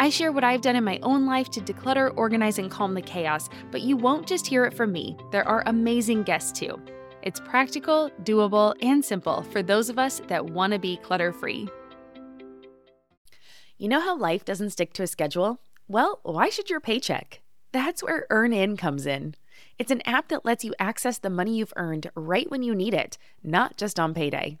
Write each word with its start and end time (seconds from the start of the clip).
I 0.00 0.10
share 0.10 0.30
what 0.30 0.44
I've 0.44 0.60
done 0.60 0.76
in 0.76 0.84
my 0.84 1.00
own 1.02 1.26
life 1.26 1.50
to 1.50 1.60
declutter, 1.60 2.12
organize, 2.16 2.60
and 2.60 2.70
calm 2.70 2.94
the 2.94 3.02
chaos, 3.02 3.50
but 3.72 3.82
you 3.82 3.96
won't 3.96 4.28
just 4.28 4.46
hear 4.46 4.64
it 4.64 4.72
from 4.72 4.92
me. 4.92 5.16
There 5.32 5.46
are 5.46 5.64
amazing 5.66 6.22
guests 6.22 6.56
too. 6.56 6.80
It's 7.22 7.40
practical, 7.40 8.08
doable, 8.22 8.76
and 8.80 9.04
simple 9.04 9.42
for 9.42 9.60
those 9.60 9.88
of 9.88 9.98
us 9.98 10.22
that 10.28 10.50
want 10.50 10.72
to 10.72 10.78
be 10.78 10.98
clutter 10.98 11.32
free. 11.32 11.68
You 13.76 13.88
know 13.88 13.98
how 13.98 14.16
life 14.16 14.44
doesn't 14.44 14.70
stick 14.70 14.92
to 14.94 15.02
a 15.02 15.08
schedule? 15.08 15.58
Well, 15.88 16.20
why 16.22 16.48
should 16.48 16.70
your 16.70 16.80
paycheck? 16.80 17.40
That's 17.72 18.00
where 18.00 18.28
EarnIn 18.30 18.78
comes 18.78 19.04
in. 19.04 19.34
It's 19.80 19.90
an 19.90 20.02
app 20.06 20.28
that 20.28 20.44
lets 20.44 20.64
you 20.64 20.74
access 20.78 21.18
the 21.18 21.28
money 21.28 21.56
you've 21.56 21.74
earned 21.74 22.08
right 22.14 22.48
when 22.48 22.62
you 22.62 22.72
need 22.72 22.94
it, 22.94 23.18
not 23.42 23.76
just 23.76 23.98
on 23.98 24.14
payday. 24.14 24.60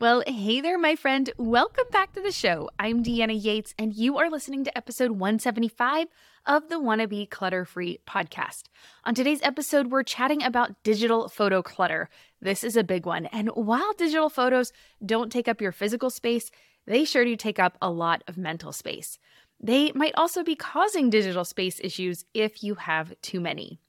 Well, 0.00 0.22
hey 0.26 0.62
there, 0.62 0.78
my 0.78 0.96
friend. 0.96 1.30
Welcome 1.36 1.84
back 1.92 2.14
to 2.14 2.22
the 2.22 2.32
show. 2.32 2.70
I'm 2.78 3.04
Deanna 3.04 3.38
Yates, 3.38 3.74
and 3.78 3.92
you 3.92 4.16
are 4.16 4.30
listening 4.30 4.64
to 4.64 4.74
episode 4.74 5.10
175 5.10 6.06
of 6.46 6.70
the 6.70 6.80
Wanna 6.80 7.06
Clutter 7.26 7.66
Free 7.66 7.98
podcast. 8.06 8.62
On 9.04 9.14
today's 9.14 9.42
episode, 9.42 9.90
we're 9.90 10.02
chatting 10.02 10.42
about 10.42 10.82
digital 10.84 11.28
photo 11.28 11.60
clutter. 11.60 12.08
This 12.40 12.64
is 12.64 12.76
a 12.76 12.82
big 12.82 13.04
one. 13.04 13.26
And 13.26 13.50
while 13.50 13.92
digital 13.92 14.30
photos 14.30 14.72
don't 15.04 15.30
take 15.30 15.48
up 15.48 15.60
your 15.60 15.70
physical 15.70 16.08
space, 16.08 16.50
they 16.86 17.04
sure 17.04 17.26
do 17.26 17.36
take 17.36 17.58
up 17.58 17.76
a 17.82 17.90
lot 17.90 18.24
of 18.26 18.38
mental 18.38 18.72
space. 18.72 19.18
They 19.62 19.92
might 19.92 20.14
also 20.14 20.42
be 20.42 20.56
causing 20.56 21.10
digital 21.10 21.44
space 21.44 21.78
issues 21.78 22.24
if 22.32 22.62
you 22.62 22.76
have 22.76 23.12
too 23.20 23.38
many. 23.38 23.82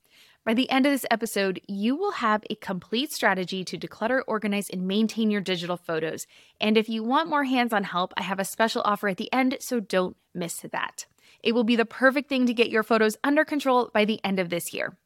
By 0.43 0.55
the 0.55 0.71
end 0.71 0.87
of 0.87 0.91
this 0.91 1.05
episode, 1.11 1.61
you 1.67 1.95
will 1.95 2.13
have 2.13 2.43
a 2.49 2.55
complete 2.55 3.11
strategy 3.11 3.63
to 3.63 3.77
declutter, 3.77 4.23
organize, 4.25 4.71
and 4.71 4.87
maintain 4.87 5.29
your 5.29 5.39
digital 5.39 5.77
photos. 5.77 6.25
And 6.59 6.77
if 6.77 6.89
you 6.89 7.03
want 7.03 7.29
more 7.29 7.43
hands 7.43 7.73
on 7.73 7.83
help, 7.83 8.11
I 8.17 8.23
have 8.23 8.39
a 8.39 8.45
special 8.45 8.81
offer 8.83 9.07
at 9.07 9.17
the 9.17 9.31
end, 9.31 9.57
so 9.59 9.79
don't 9.79 10.17
miss 10.33 10.65
that. 10.71 11.05
It 11.43 11.53
will 11.53 11.63
be 11.63 11.75
the 11.75 11.85
perfect 11.85 12.27
thing 12.27 12.47
to 12.47 12.55
get 12.55 12.71
your 12.71 12.81
photos 12.81 13.17
under 13.23 13.45
control 13.45 13.91
by 13.93 14.03
the 14.03 14.19
end 14.23 14.39
of 14.39 14.49
this 14.49 14.73
year. 14.73 14.97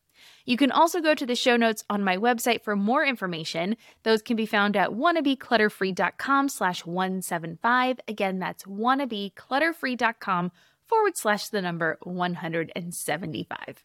You 0.45 0.56
can 0.56 0.72
also 0.72 1.01
go 1.01 1.13
to 1.13 1.25
the 1.25 1.35
show 1.35 1.57
notes 1.57 1.84
on 1.90 2.01
my 2.01 2.16
website 2.16 2.63
for 2.63 2.78
more 2.78 3.03
information. 3.03 3.75
Those 4.03 4.22
can 4.22 4.38
be 4.38 4.45
found 4.45 4.78
at 4.78 4.91
wannabeclutterfree.com 4.91 6.47
slash 6.47 6.85
175. 6.85 8.00
Again, 8.07 8.40
that's 8.40 8.63
wannabeclutterfree.com 8.63 10.51
forward 10.88 11.18
slash 11.18 11.50
the 11.50 11.62
number 11.62 11.97
175. 12.03 13.84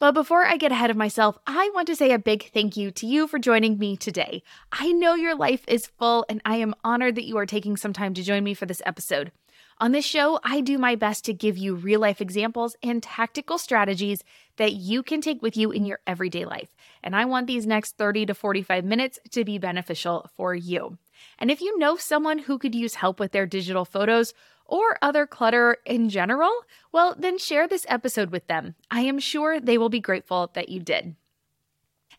But 0.00 0.12
before 0.12 0.44
I 0.44 0.56
get 0.56 0.72
ahead 0.72 0.90
of 0.90 0.96
myself, 0.96 1.38
I 1.46 1.70
want 1.72 1.86
to 1.86 1.96
say 1.96 2.10
a 2.10 2.18
big 2.18 2.50
thank 2.52 2.76
you 2.76 2.90
to 2.90 3.06
you 3.06 3.28
for 3.28 3.38
joining 3.38 3.78
me 3.78 3.96
today. 3.96 4.42
I 4.72 4.90
know 4.90 5.14
your 5.14 5.36
life 5.36 5.64
is 5.68 5.86
full, 5.86 6.26
and 6.28 6.42
I 6.44 6.56
am 6.56 6.74
honored 6.82 7.14
that 7.14 7.26
you 7.26 7.38
are 7.38 7.46
taking 7.46 7.76
some 7.76 7.92
time 7.92 8.12
to 8.14 8.22
join 8.22 8.42
me 8.42 8.54
for 8.54 8.66
this 8.66 8.82
episode. 8.84 9.30
On 9.78 9.92
this 9.92 10.04
show, 10.04 10.40
I 10.44 10.60
do 10.60 10.78
my 10.78 10.94
best 10.96 11.24
to 11.24 11.32
give 11.32 11.56
you 11.56 11.74
real 11.74 12.00
life 12.00 12.20
examples 12.20 12.76
and 12.82 13.02
tactical 13.02 13.56
strategies 13.56 14.22
that 14.56 14.72
you 14.72 15.02
can 15.02 15.20
take 15.20 15.42
with 15.42 15.56
you 15.56 15.70
in 15.70 15.84
your 15.84 16.00
everyday 16.06 16.44
life. 16.44 16.74
And 17.02 17.14
I 17.14 17.24
want 17.24 17.46
these 17.46 17.66
next 17.66 17.96
30 17.96 18.26
to 18.26 18.34
45 18.34 18.84
minutes 18.84 19.18
to 19.30 19.44
be 19.44 19.58
beneficial 19.58 20.28
for 20.36 20.54
you. 20.54 20.98
And 21.38 21.50
if 21.50 21.60
you 21.60 21.78
know 21.78 21.96
someone 21.96 22.38
who 22.38 22.58
could 22.58 22.74
use 22.74 22.96
help 22.96 23.20
with 23.20 23.32
their 23.32 23.46
digital 23.46 23.84
photos 23.84 24.34
or 24.66 24.98
other 25.02 25.26
clutter 25.26 25.78
in 25.84 26.08
general, 26.08 26.50
well, 26.92 27.14
then 27.18 27.38
share 27.38 27.68
this 27.68 27.86
episode 27.88 28.30
with 28.30 28.46
them. 28.46 28.74
I 28.90 29.00
am 29.02 29.18
sure 29.18 29.60
they 29.60 29.78
will 29.78 29.88
be 29.88 30.00
grateful 30.00 30.50
that 30.54 30.68
you 30.68 30.80
did. 30.80 31.16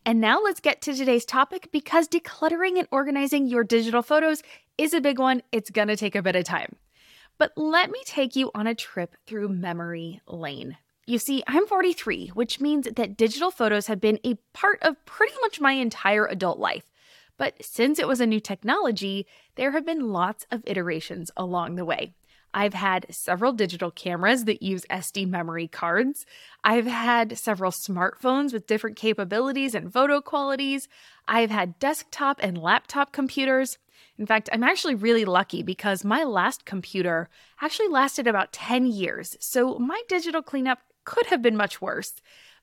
And 0.05 0.21
now 0.21 0.39
let's 0.41 0.59
get 0.59 0.81
to 0.83 0.93
today's 0.93 1.25
topic 1.25 1.69
because 1.71 2.07
decluttering 2.07 2.77
and 2.77 2.87
organizing 2.91 3.47
your 3.47 3.63
digital 3.63 4.03
photos 4.03 4.43
is 4.77 4.93
a 4.93 5.01
big 5.01 5.17
one. 5.17 5.41
It's 5.51 5.71
going 5.71 5.87
to 5.87 5.95
take 5.95 6.15
a 6.15 6.21
bit 6.21 6.35
of 6.35 6.43
time. 6.43 6.75
But 7.37 7.51
let 7.57 7.89
me 7.89 8.01
take 8.05 8.35
you 8.35 8.51
on 8.53 8.67
a 8.67 8.75
trip 8.75 9.15
through 9.25 9.49
memory 9.49 10.21
lane. 10.27 10.77
You 11.07 11.17
see, 11.17 11.43
I'm 11.47 11.67
43, 11.67 12.29
which 12.29 12.59
means 12.59 12.87
that 12.95 13.17
digital 13.17 13.51
photos 13.51 13.87
have 13.87 13.99
been 13.99 14.19
a 14.23 14.35
part 14.53 14.81
of 14.81 15.03
pretty 15.05 15.35
much 15.41 15.59
my 15.59 15.73
entire 15.73 16.25
adult 16.25 16.59
life. 16.59 16.91
But 17.37 17.63
since 17.63 17.99
it 17.99 18.07
was 18.07 18.21
a 18.21 18.25
new 18.25 18.39
technology, 18.39 19.27
there 19.55 19.71
have 19.71 19.85
been 19.85 20.11
lots 20.11 20.45
of 20.51 20.63
iterations 20.65 21.31
along 21.35 21.75
the 21.75 21.85
way. 21.85 22.13
I've 22.53 22.73
had 22.73 23.07
several 23.09 23.51
digital 23.51 23.91
cameras 23.91 24.45
that 24.45 24.63
use 24.63 24.85
SD 24.89 25.27
memory 25.27 25.67
cards. 25.67 26.25
I've 26.63 26.85
had 26.85 27.37
several 27.37 27.71
smartphones 27.71 28.53
with 28.53 28.65
different 28.65 28.95
capabilities 28.95 29.75
and 29.75 29.91
photo 29.91 30.21
qualities. 30.21 30.87
I've 31.27 31.51
had 31.51 31.77
desktop 31.79 32.39
and 32.41 32.57
laptop 32.57 33.11
computers. 33.11 33.77
In 34.17 34.25
fact, 34.25 34.49
I'm 34.53 34.63
actually 34.63 34.95
really 34.95 35.25
lucky 35.25 35.63
because 35.63 36.05
my 36.05 36.23
last 36.23 36.63
computer 36.63 37.27
actually 37.61 37.89
lasted 37.89 38.25
about 38.25 38.53
10 38.53 38.85
years, 38.85 39.35
so 39.41 39.77
my 39.77 40.01
digital 40.07 40.41
cleanup 40.41 40.79
could 41.03 41.25
have 41.25 41.41
been 41.41 41.57
much 41.57 41.81
worse. 41.81 42.13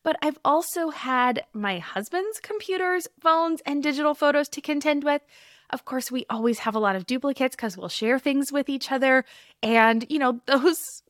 But 0.03 0.17
I've 0.23 0.39
also 0.45 0.91
had 0.91 1.45
my 1.53 1.79
husband's 1.79 2.41
computers, 2.41 3.07
phones, 3.21 3.61
and 3.65 3.83
digital 3.83 4.15
photos 4.15 4.49
to 4.51 4.61
contend 4.61 5.05
with. 5.05 5.23
Of 5.71 5.85
course, 5.85 6.11
we 6.11 6.27
always 6.29 6.61
have 6.61 6.75
a 6.75 6.81
lot 6.81 6.97
of 6.97 7.07
duplicates 7.07 7.57
because 7.57 7.77
we'll 7.77 7.89
share 7.89 8.19
things 8.19 8.53
with 8.53 8.69
each 8.69 8.93
other. 8.93 9.25
And, 9.63 10.05
you 10.09 10.19
know, 10.19 10.41
those 10.47 11.03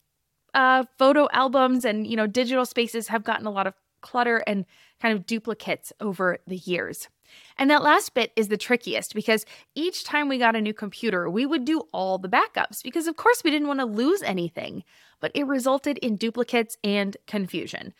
uh, 0.54 0.84
photo 0.98 1.28
albums 1.32 1.84
and, 1.84 2.06
you 2.06 2.16
know, 2.16 2.26
digital 2.26 2.66
spaces 2.66 3.08
have 3.08 3.24
gotten 3.24 3.46
a 3.46 3.50
lot 3.50 3.66
of 3.66 3.74
clutter 4.02 4.38
and 4.46 4.66
kind 5.00 5.16
of 5.16 5.26
duplicates 5.26 5.92
over 6.00 6.38
the 6.46 6.56
years. 6.56 7.08
And 7.56 7.70
that 7.70 7.82
last 7.82 8.14
bit 8.14 8.32
is 8.36 8.48
the 8.48 8.56
trickiest 8.56 9.14
because 9.14 9.46
each 9.74 10.04
time 10.04 10.28
we 10.28 10.38
got 10.38 10.56
a 10.56 10.60
new 10.60 10.74
computer, 10.74 11.30
we 11.30 11.46
would 11.46 11.64
do 11.64 11.82
all 11.92 12.18
the 12.18 12.28
backups 12.28 12.82
because, 12.82 13.06
of 13.06 13.16
course, 13.16 13.42
we 13.42 13.50
didn't 13.50 13.68
want 13.68 13.80
to 13.80 13.86
lose 13.86 14.22
anything, 14.22 14.84
but 15.20 15.32
it 15.34 15.46
resulted 15.46 15.98
in 15.98 16.16
duplicates 16.16 16.76
and 16.84 17.16
confusion. 17.26 17.94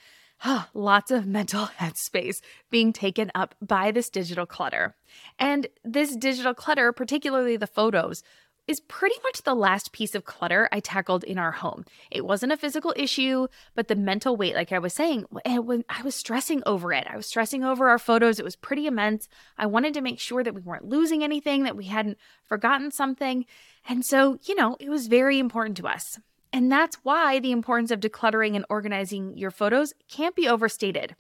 Lots 0.74 1.10
of 1.10 1.26
mental 1.26 1.66
headspace 1.78 2.40
being 2.70 2.92
taken 2.92 3.30
up 3.34 3.54
by 3.60 3.90
this 3.90 4.10
digital 4.10 4.46
clutter. 4.46 4.96
And 5.38 5.66
this 5.84 6.16
digital 6.16 6.54
clutter, 6.54 6.92
particularly 6.92 7.56
the 7.56 7.66
photos, 7.66 8.22
is 8.68 8.80
pretty 8.80 9.16
much 9.24 9.42
the 9.42 9.54
last 9.54 9.92
piece 9.92 10.14
of 10.14 10.24
clutter 10.24 10.68
I 10.70 10.78
tackled 10.78 11.24
in 11.24 11.36
our 11.36 11.50
home. 11.50 11.84
It 12.10 12.24
wasn't 12.24 12.52
a 12.52 12.56
physical 12.56 12.94
issue, 12.96 13.48
but 13.74 13.88
the 13.88 13.96
mental 13.96 14.36
weight, 14.36 14.54
like 14.54 14.70
I 14.70 14.78
was 14.78 14.92
saying, 14.92 15.24
when 15.44 15.84
I 15.88 16.02
was 16.02 16.14
stressing 16.14 16.62
over 16.64 16.92
it, 16.92 17.06
I 17.10 17.16
was 17.16 17.26
stressing 17.26 17.64
over 17.64 17.88
our 17.88 17.98
photos. 17.98 18.38
It 18.38 18.44
was 18.44 18.54
pretty 18.54 18.86
immense. 18.86 19.28
I 19.58 19.66
wanted 19.66 19.94
to 19.94 20.00
make 20.00 20.20
sure 20.20 20.44
that 20.44 20.54
we 20.54 20.60
weren't 20.60 20.88
losing 20.88 21.24
anything, 21.24 21.64
that 21.64 21.76
we 21.76 21.86
hadn't 21.86 22.18
forgotten 22.44 22.92
something. 22.92 23.46
And 23.88 24.04
so, 24.04 24.38
you 24.44 24.54
know, 24.54 24.76
it 24.78 24.88
was 24.88 25.08
very 25.08 25.40
important 25.40 25.76
to 25.78 25.88
us. 25.88 26.20
And 26.52 26.70
that's 26.70 26.96
why 27.02 27.38
the 27.38 27.52
importance 27.52 27.90
of 27.90 28.00
decluttering 28.00 28.54
and 28.56 28.66
organizing 28.69 29.37
your 29.38 29.50
photos 29.50 29.94
can't 30.08 30.37
be 30.37 30.49
overstated, 30.49 31.16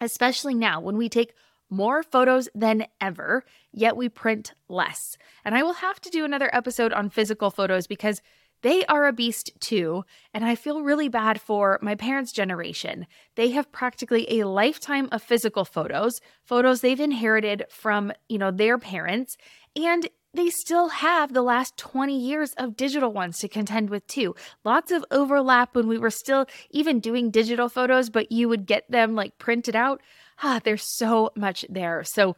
especially 0.00 0.54
now 0.54 0.80
when 0.80 0.96
we 0.96 1.08
take 1.08 1.34
more 1.70 2.02
photos 2.02 2.48
than 2.54 2.86
ever, 3.00 3.42
yet 3.72 3.96
we 3.96 4.08
print 4.08 4.52
less. 4.68 5.16
And 5.44 5.54
I 5.54 5.62
will 5.62 5.74
have 5.74 6.00
to 6.02 6.10
do 6.10 6.24
another 6.24 6.50
episode 6.54 6.92
on 6.92 7.10
physical 7.10 7.50
photos 7.50 7.86
because 7.86 8.20
they 8.62 8.84
are 8.86 9.06
a 9.06 9.12
beast 9.12 9.50
too. 9.60 10.04
And 10.32 10.44
I 10.44 10.54
feel 10.54 10.82
really 10.82 11.08
bad 11.08 11.40
for 11.40 11.78
my 11.82 11.94
parents' 11.94 12.32
generation. 12.32 13.06
They 13.34 13.50
have 13.50 13.72
practically 13.72 14.40
a 14.40 14.48
lifetime 14.48 15.08
of 15.12 15.22
physical 15.22 15.64
photos, 15.64 16.20
photos 16.42 16.80
they've 16.80 17.00
inherited 17.00 17.64
from, 17.70 18.12
you 18.28 18.38
know, 18.38 18.50
their 18.50 18.78
parents. 18.78 19.36
And 19.76 20.08
they 20.34 20.50
still 20.50 20.88
have 20.88 21.32
the 21.32 21.42
last 21.42 21.76
20 21.76 22.18
years 22.18 22.52
of 22.54 22.76
digital 22.76 23.12
ones 23.12 23.38
to 23.38 23.48
contend 23.48 23.90
with 23.90 24.06
too. 24.06 24.34
Lots 24.64 24.90
of 24.90 25.04
overlap 25.10 25.74
when 25.74 25.86
we 25.86 25.98
were 25.98 26.10
still 26.10 26.46
even 26.70 27.00
doing 27.00 27.30
digital 27.30 27.68
photos, 27.68 28.10
but 28.10 28.32
you 28.32 28.48
would 28.48 28.66
get 28.66 28.90
them 28.90 29.14
like 29.14 29.38
printed 29.38 29.76
out 29.76 30.00
ah, 30.42 30.60
there's 30.64 30.82
so 30.82 31.30
much 31.36 31.64
there. 31.68 32.04
So 32.04 32.36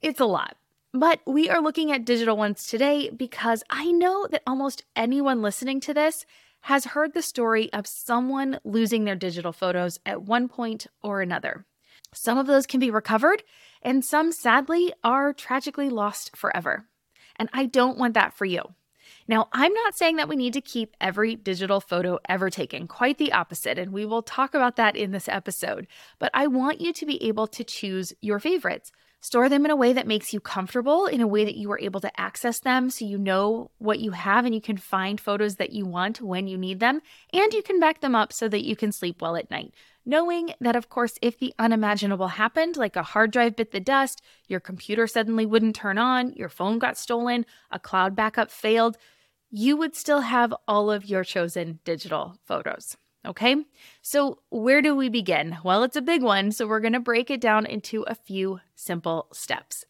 it's 0.00 0.20
a 0.20 0.26
lot. 0.26 0.56
But 0.92 1.20
we 1.26 1.50
are 1.50 1.60
looking 1.60 1.92
at 1.92 2.04
digital 2.04 2.36
ones 2.36 2.66
today 2.66 3.10
because 3.10 3.62
I 3.68 3.92
know 3.92 4.26
that 4.30 4.42
almost 4.46 4.84
anyone 4.96 5.42
listening 5.42 5.80
to 5.80 5.94
this 5.94 6.24
has 6.62 6.86
heard 6.86 7.12
the 7.12 7.22
story 7.22 7.72
of 7.72 7.86
someone 7.86 8.58
losing 8.64 9.04
their 9.04 9.14
digital 9.14 9.52
photos 9.52 9.98
at 10.06 10.22
one 10.22 10.48
point 10.48 10.86
or 11.02 11.20
another. 11.20 11.66
Some 12.14 12.38
of 12.38 12.46
those 12.46 12.66
can 12.66 12.80
be 12.80 12.90
recovered, 12.90 13.42
and 13.82 14.04
some 14.04 14.32
sadly 14.32 14.92
are 15.04 15.34
tragically 15.34 15.90
lost 15.90 16.34
forever. 16.34 16.86
And 17.38 17.48
I 17.52 17.66
don't 17.66 17.98
want 17.98 18.14
that 18.14 18.34
for 18.34 18.44
you. 18.44 18.62
Now, 19.26 19.48
I'm 19.52 19.72
not 19.72 19.96
saying 19.96 20.16
that 20.16 20.28
we 20.28 20.36
need 20.36 20.54
to 20.54 20.60
keep 20.60 20.96
every 21.00 21.36
digital 21.36 21.80
photo 21.80 22.18
ever 22.28 22.48
taken, 22.48 22.88
quite 22.88 23.18
the 23.18 23.32
opposite, 23.32 23.78
and 23.78 23.92
we 23.92 24.06
will 24.06 24.22
talk 24.22 24.54
about 24.54 24.76
that 24.76 24.96
in 24.96 25.10
this 25.10 25.28
episode. 25.28 25.86
But 26.18 26.30
I 26.32 26.46
want 26.46 26.80
you 26.80 26.92
to 26.94 27.06
be 27.06 27.22
able 27.22 27.46
to 27.48 27.62
choose 27.64 28.12
your 28.22 28.38
favorites. 28.38 28.90
Store 29.20 29.48
them 29.48 29.64
in 29.64 29.70
a 29.70 29.76
way 29.76 29.92
that 29.92 30.06
makes 30.06 30.32
you 30.32 30.40
comfortable, 30.40 31.06
in 31.06 31.20
a 31.20 31.26
way 31.26 31.44
that 31.44 31.56
you 31.56 31.70
are 31.72 31.80
able 31.80 32.00
to 32.00 32.20
access 32.20 32.60
them 32.60 32.88
so 32.88 33.04
you 33.04 33.18
know 33.18 33.70
what 33.78 33.98
you 33.98 34.12
have 34.12 34.44
and 34.44 34.54
you 34.54 34.60
can 34.60 34.76
find 34.76 35.20
photos 35.20 35.56
that 35.56 35.72
you 35.72 35.84
want 35.84 36.20
when 36.22 36.46
you 36.46 36.56
need 36.56 36.78
them, 36.80 37.00
and 37.32 37.52
you 37.52 37.62
can 37.62 37.80
back 37.80 38.00
them 38.00 38.14
up 38.14 38.32
so 38.32 38.48
that 38.48 38.64
you 38.64 38.76
can 38.76 38.92
sleep 38.92 39.20
well 39.20 39.36
at 39.36 39.50
night. 39.50 39.74
Knowing 40.08 40.54
that, 40.58 40.74
of 40.74 40.88
course, 40.88 41.18
if 41.20 41.38
the 41.38 41.52
unimaginable 41.58 42.28
happened, 42.28 42.78
like 42.78 42.96
a 42.96 43.02
hard 43.02 43.30
drive 43.30 43.54
bit 43.54 43.72
the 43.72 43.78
dust, 43.78 44.22
your 44.46 44.58
computer 44.58 45.06
suddenly 45.06 45.44
wouldn't 45.44 45.76
turn 45.76 45.98
on, 45.98 46.32
your 46.32 46.48
phone 46.48 46.78
got 46.78 46.96
stolen, 46.96 47.44
a 47.70 47.78
cloud 47.78 48.16
backup 48.16 48.50
failed, 48.50 48.96
you 49.50 49.76
would 49.76 49.94
still 49.94 50.22
have 50.22 50.54
all 50.66 50.90
of 50.90 51.04
your 51.04 51.24
chosen 51.24 51.78
digital 51.84 52.38
photos. 52.46 52.96
Okay, 53.26 53.56
so 54.00 54.38
where 54.48 54.80
do 54.80 54.96
we 54.96 55.10
begin? 55.10 55.58
Well, 55.62 55.82
it's 55.82 55.94
a 55.94 56.00
big 56.00 56.22
one, 56.22 56.52
so 56.52 56.66
we're 56.66 56.80
to 56.94 57.00
break 57.00 57.30
it 57.30 57.42
down 57.42 57.66
into 57.66 58.00
a 58.04 58.14
few 58.14 58.60
simple 58.74 59.26
steps. 59.34 59.84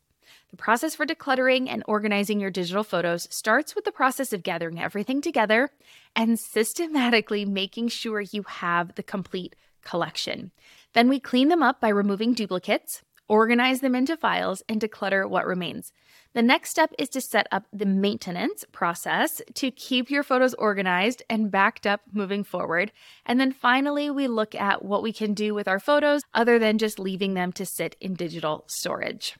The 0.50 0.56
process 0.56 0.96
for 0.96 1.06
decluttering 1.06 1.68
and 1.68 1.84
organizing 1.86 2.40
your 2.40 2.50
digital 2.50 2.82
photos 2.82 3.28
starts 3.30 3.76
with 3.76 3.84
the 3.84 3.92
process 3.92 4.32
of 4.32 4.42
gathering 4.42 4.80
everything 4.80 5.20
together 5.20 5.70
and 6.16 6.40
systematically 6.40 7.44
making 7.44 7.88
sure 7.88 8.20
you 8.20 8.42
have 8.42 8.96
the 8.96 9.04
complete 9.04 9.54
collection. 9.82 10.52
Then 10.94 11.08
we 11.08 11.20
clean 11.20 11.48
them 11.48 11.62
up 11.62 11.80
by 11.80 11.88
removing 11.88 12.34
duplicates, 12.34 13.02
organize 13.28 13.80
them 13.80 13.94
into 13.94 14.16
files, 14.16 14.62
and 14.68 14.80
declutter 14.80 15.28
what 15.28 15.46
remains. 15.46 15.92
The 16.34 16.42
next 16.42 16.70
step 16.70 16.92
is 16.98 17.08
to 17.10 17.20
set 17.20 17.46
up 17.50 17.64
the 17.72 17.86
maintenance 17.86 18.64
process 18.70 19.40
to 19.54 19.70
keep 19.70 20.10
your 20.10 20.22
photos 20.22 20.54
organized 20.54 21.22
and 21.28 21.50
backed 21.50 21.86
up 21.86 22.02
moving 22.12 22.44
forward. 22.44 22.92
And 23.24 23.40
then 23.40 23.52
finally, 23.52 24.10
we 24.10 24.28
look 24.28 24.54
at 24.54 24.84
what 24.84 25.02
we 25.02 25.12
can 25.12 25.34
do 25.34 25.54
with 25.54 25.66
our 25.66 25.80
photos 25.80 26.22
other 26.34 26.58
than 26.58 26.78
just 26.78 26.98
leaving 26.98 27.34
them 27.34 27.52
to 27.52 27.64
sit 27.64 27.96
in 28.00 28.14
digital 28.14 28.64
storage. 28.68 29.36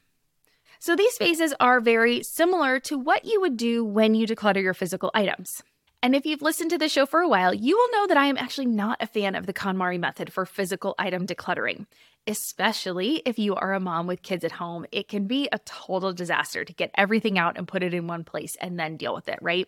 So 0.81 0.95
these 0.95 1.17
phases 1.17 1.55
are 1.61 1.81
very 1.81 2.23
similar 2.23 2.79
to 2.81 2.99
what 2.99 3.25
you 3.25 3.41
would 3.41 3.57
do 3.57 3.85
when 3.85 4.15
you 4.15 4.27
declutter 4.27 4.63
your 4.63 4.75
physical 4.75 5.11
items. 5.13 5.63
And 6.03 6.15
if 6.15 6.25
you've 6.25 6.43
listened 6.43 6.71
to 6.71 6.79
the 6.79 6.89
show 6.89 7.07
for 7.07 7.21
a 7.21 7.29
while, 7.29 7.53
you 7.53 7.77
will 7.77 7.91
know 7.91 8.07
that 8.07 8.17
I 8.17 8.27
am 8.27 8.37
actually 8.37 8.67
not 8.67 9.03
a 9.03 9.07
fan 9.07 9.35
of 9.35 9.47
the 9.47 9.53
KonMari 9.53 9.99
method 9.99 10.33
for 10.33 10.47
physical 10.47 10.95
item 10.99 11.27
decluttering 11.27 11.87
especially 12.29 13.23
if 13.25 13.39
you 13.39 13.55
are 13.55 13.73
a 13.73 13.81
mom 13.81 14.07
with 14.07 14.23
kids 14.23 14.45
at 14.45 14.53
home, 14.53 14.85
it 14.93 15.09
can 15.09 15.27
be 15.27 15.49
a 15.51 15.59
total 15.61 16.13
disaster 16.13 16.63
to 16.63 16.73
get 16.75 16.91
everything 16.95 17.39
out 17.39 17.57
and 17.57 17.67
put 17.67 17.83
it 17.83 17.95
in 17.95 18.07
one 18.07 18.23
place 18.23 18.55
and 18.61 18.79
then 18.79 18.99
deal 18.99 19.15
with 19.15 19.29
it, 19.29 19.39
right? 19.41 19.67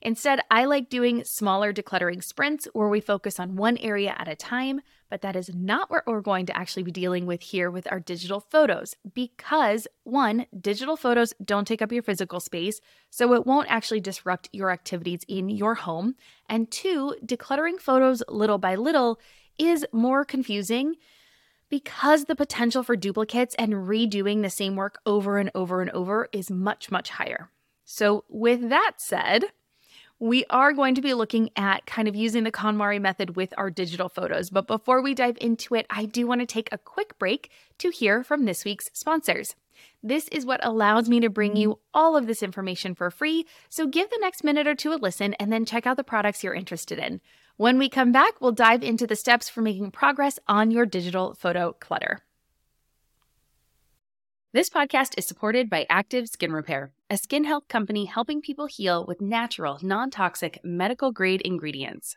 Instead, 0.00 0.40
I 0.50 0.64
like 0.64 0.88
doing 0.88 1.24
smaller 1.24 1.72
decluttering 1.72 2.22
sprints 2.22 2.68
where 2.72 2.88
we 2.88 3.00
focus 3.00 3.40
on 3.40 3.56
one 3.56 3.76
area 3.78 4.14
at 4.16 4.28
a 4.28 4.36
time, 4.36 4.80
but 5.10 5.22
that 5.22 5.34
is 5.34 5.50
not 5.52 5.90
what 5.90 6.06
we're 6.06 6.20
going 6.20 6.46
to 6.46 6.56
actually 6.56 6.84
be 6.84 6.92
dealing 6.92 7.26
with 7.26 7.42
here 7.42 7.70
with 7.70 7.90
our 7.90 7.98
digital 7.98 8.38
photos 8.38 8.94
because 9.12 9.88
one, 10.04 10.46
digital 10.60 10.96
photos 10.96 11.34
don't 11.44 11.66
take 11.66 11.82
up 11.82 11.90
your 11.90 12.02
physical 12.02 12.38
space, 12.38 12.80
so 13.10 13.34
it 13.34 13.46
won't 13.46 13.70
actually 13.70 14.00
disrupt 14.00 14.48
your 14.52 14.70
activities 14.70 15.20
in 15.26 15.48
your 15.48 15.74
home. 15.74 16.14
And 16.48 16.70
two, 16.70 17.16
decluttering 17.24 17.80
photos 17.80 18.22
little 18.28 18.58
by 18.58 18.76
little 18.76 19.18
is 19.58 19.84
more 19.92 20.24
confusing 20.24 20.94
because 21.68 22.24
the 22.24 22.36
potential 22.36 22.82
for 22.82 22.96
duplicates 22.96 23.54
and 23.56 23.72
redoing 23.72 24.42
the 24.42 24.50
same 24.50 24.76
work 24.76 25.00
over 25.04 25.38
and 25.38 25.50
over 25.54 25.82
and 25.82 25.90
over 25.90 26.28
is 26.32 26.50
much, 26.50 26.90
much 26.90 27.10
higher. 27.10 27.50
So, 27.84 28.24
with 28.28 28.68
that 28.68 28.94
said, 28.98 29.44
we 30.20 30.44
are 30.50 30.72
going 30.72 30.94
to 30.96 31.00
be 31.00 31.14
looking 31.14 31.50
at 31.56 31.86
kind 31.86 32.08
of 32.08 32.16
using 32.16 32.44
the 32.44 32.52
KonMari 32.52 33.00
method 33.00 33.36
with 33.36 33.54
our 33.56 33.70
digital 33.70 34.08
photos. 34.08 34.50
But 34.50 34.66
before 34.66 35.00
we 35.00 35.14
dive 35.14 35.38
into 35.40 35.74
it, 35.74 35.86
I 35.90 36.06
do 36.06 36.26
want 36.26 36.40
to 36.40 36.46
take 36.46 36.68
a 36.72 36.78
quick 36.78 37.18
break 37.18 37.50
to 37.78 37.90
hear 37.90 38.24
from 38.24 38.44
this 38.44 38.64
week's 38.64 38.90
sponsors. 38.92 39.54
This 40.02 40.26
is 40.28 40.44
what 40.44 40.64
allows 40.64 41.08
me 41.08 41.20
to 41.20 41.30
bring 41.30 41.56
you 41.56 41.78
all 41.94 42.16
of 42.16 42.26
this 42.26 42.42
information 42.42 42.94
for 42.94 43.10
free. 43.10 43.46
So 43.68 43.86
give 43.86 44.10
the 44.10 44.18
next 44.20 44.42
minute 44.42 44.66
or 44.66 44.74
two 44.74 44.92
a 44.92 44.96
listen 44.96 45.34
and 45.34 45.52
then 45.52 45.64
check 45.64 45.86
out 45.86 45.96
the 45.96 46.04
products 46.04 46.42
you're 46.42 46.54
interested 46.54 46.98
in. 46.98 47.20
When 47.56 47.78
we 47.78 47.88
come 47.88 48.12
back, 48.12 48.40
we'll 48.40 48.52
dive 48.52 48.82
into 48.82 49.06
the 49.06 49.16
steps 49.16 49.48
for 49.48 49.62
making 49.62 49.90
progress 49.90 50.38
on 50.48 50.70
your 50.70 50.86
digital 50.86 51.34
photo 51.34 51.72
clutter. 51.72 52.20
This 54.54 54.70
podcast 54.70 55.12
is 55.18 55.26
supported 55.26 55.68
by 55.68 55.84
Active 55.90 56.26
Skin 56.26 56.52
Repair, 56.52 56.90
a 57.10 57.18
skin 57.18 57.44
health 57.44 57.68
company 57.68 58.06
helping 58.06 58.40
people 58.40 58.64
heal 58.64 59.04
with 59.06 59.20
natural, 59.20 59.78
non 59.82 60.10
toxic, 60.10 60.58
medical 60.64 61.12
grade 61.12 61.42
ingredients. 61.42 62.16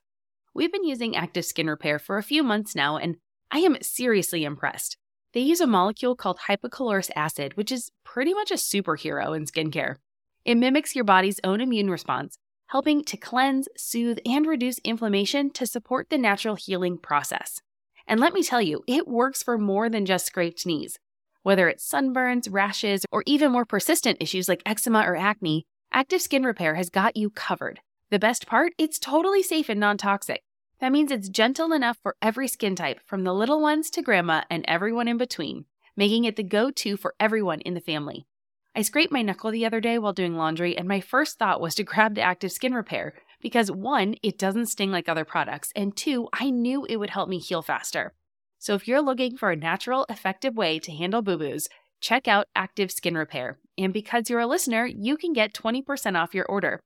We've 0.54 0.72
been 0.72 0.86
using 0.86 1.14
Active 1.14 1.44
Skin 1.44 1.68
Repair 1.68 2.00
for 2.00 2.18
a 2.18 2.24
few 2.24 2.42
months 2.42 2.74
now, 2.74 2.96
and 2.96 3.18
I 3.52 3.60
am 3.60 3.76
seriously 3.82 4.46
impressed. 4.46 4.96
They 5.34 5.42
use 5.42 5.60
a 5.60 5.68
molecule 5.68 6.16
called 6.16 6.40
hypochlorous 6.48 7.12
acid, 7.18 7.58
which 7.58 7.70
is 7.70 7.92
pretty 8.06 8.34
much 8.34 8.50
a 8.50 8.54
superhero 8.54 9.36
in 9.36 9.44
skincare. 9.44 9.98
It 10.46 10.56
mimics 10.56 10.96
your 10.96 11.04
body's 11.04 11.42
own 11.44 11.60
immune 11.60 11.90
response 11.90 12.38
helping 12.68 13.04
to 13.04 13.18
cleanse, 13.18 13.68
soothe, 13.76 14.20
and 14.26 14.48
reduce 14.48 14.80
inflammation 14.86 15.50
to 15.50 15.68
support 15.68 16.10
the 16.10 16.18
natural 16.18 16.56
healing 16.56 16.98
process. 16.98 17.62
And 18.08 18.22
let 18.22 18.34
me 18.34 18.42
tell 18.42 18.62
you, 18.62 18.86
it 18.88 19.06
works 19.06 19.44
for 19.44 19.58
more 19.58 19.90
than 19.90 20.06
just 20.06 20.28
scraped 20.28 20.66
knees. 20.66 20.98
Whether 21.44 21.70
it's 21.70 21.90
sunburns, 21.90 22.48
rashes, 22.52 23.04
or 23.12 23.24
even 23.26 23.52
more 23.52 23.66
persistent 23.66 24.18
issues 24.20 24.48
like 24.48 24.62
eczema 24.64 25.00
or 25.00 25.16
acne, 25.16 25.66
Active 25.92 26.22
Skin 26.22 26.44
Repair 26.44 26.76
has 26.76 26.92
got 26.92 27.18
you 27.18 27.32
covered. 27.32 27.80
The 28.12 28.20
best 28.20 28.46
part? 28.46 28.74
It's 28.78 29.00
totally 29.00 29.42
safe 29.42 29.68
and 29.68 29.80
non 29.80 29.98
toxic. 29.98 30.44
That 30.80 30.92
means 30.92 31.12
it's 31.12 31.30
gentle 31.30 31.74
enough 31.74 31.98
for 32.04 32.16
every 32.22 32.48
skin 32.48 32.76
type, 32.76 33.00
from 33.08 33.24
the 33.24 33.34
little 33.34 33.60
ones 33.60 33.90
to 33.92 34.04
grandma 34.04 34.44
and 34.52 34.64
everyone 34.68 35.08
in 35.08 35.18
between, 35.18 35.66
making 35.98 36.26
it 36.26 36.36
the 36.36 36.44
go 36.44 36.70
to 36.70 36.96
for 36.96 37.16
everyone 37.20 37.62
in 37.62 37.74
the 37.74 37.82
family. 37.82 38.28
I 38.76 38.84
scraped 38.84 39.12
my 39.12 39.24
knuckle 39.24 39.50
the 39.50 39.66
other 39.66 39.82
day 39.82 39.98
while 39.98 40.14
doing 40.14 40.36
laundry, 40.36 40.78
and 40.78 40.88
my 40.88 41.02
first 41.02 41.40
thought 41.40 41.60
was 41.60 41.74
to 41.76 41.84
grab 41.84 42.14
the 42.14 42.22
active 42.22 42.52
skin 42.52 42.76
repair 42.76 43.16
because 43.42 43.72
one, 43.72 44.16
it 44.22 44.38
doesn't 44.38 44.68
sting 44.68 44.92
like 44.92 45.10
other 45.10 45.26
products, 45.26 45.72
and 45.76 45.98
two, 45.98 46.30
I 46.32 46.52
knew 46.52 46.86
it 46.86 46.98
would 46.98 47.10
help 47.10 47.28
me 47.28 47.40
heal 47.40 47.64
faster. 47.64 48.14
So 48.62 48.76
if 48.76 48.88
you're 48.88 49.02
looking 49.02 49.38
for 49.38 49.50
a 49.50 49.56
natural, 49.56 50.06
effective 50.08 50.56
way 50.56 50.78
to 50.78 50.92
handle 50.92 51.24
boo 51.24 51.40
boos, 51.40 51.68
check 52.00 52.28
out 52.28 52.46
Active 52.56 52.92
Skin 52.92 53.18
Repair. 53.18 53.58
And 53.76 53.92
because 53.92 54.30
you're 54.30 54.40
a 54.40 54.46
listener, 54.46 54.86
you 54.86 55.18
can 55.18 55.34
get 55.34 55.52
20% 55.52 56.16
off 56.16 56.36
your 56.36 56.46
order. 56.46 56.80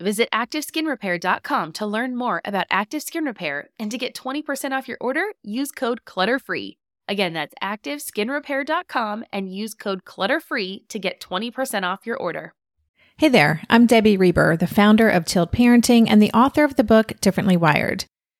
Visit 0.00 0.28
ActiveSkinRepair.com 0.32 1.72
to 1.74 1.86
learn 1.86 2.16
more 2.16 2.40
about 2.44 2.66
Active 2.68 3.02
Skin 3.02 3.24
Repair 3.24 3.68
and 3.78 3.92
to 3.92 3.98
get 3.98 4.12
20% 4.12 4.72
off 4.72 4.88
your 4.88 4.98
order, 5.00 5.22
use 5.44 5.70
code 5.70 6.04
CLUTTERFREE. 6.04 6.74
Again, 7.06 7.32
that's 7.32 7.54
activeskinrepair.com 7.62 9.24
and 9.32 9.54
use 9.54 9.74
code 9.74 10.04
CLUTTERFREE 10.04 10.88
to 10.88 10.98
get 10.98 11.20
20% 11.20 11.84
off 11.84 12.06
your 12.06 12.16
order. 12.16 12.54
Hey 13.18 13.28
there, 13.28 13.62
I'm 13.70 13.86
Debbie 13.86 14.16
Reber, 14.16 14.56
the 14.56 14.66
founder 14.66 15.08
of 15.08 15.26
Tilt 15.26 15.52
Parenting 15.52 16.06
and 16.08 16.20
the 16.20 16.32
author 16.32 16.64
of 16.64 16.74
the 16.74 16.82
book 16.82 17.20
Differently 17.20 17.56
Wired. 17.56 18.06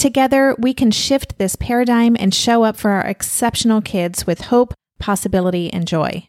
Together, 0.00 0.56
we 0.58 0.72
can 0.72 0.90
shift 0.90 1.36
this 1.36 1.56
paradigm 1.56 2.16
and 2.18 2.34
show 2.34 2.62
up 2.62 2.74
for 2.74 2.90
our 2.90 3.04
exceptional 3.04 3.82
kids 3.82 4.26
with 4.26 4.40
hope, 4.40 4.72
possibility, 4.98 5.70
and 5.70 5.86
joy. 5.86 6.26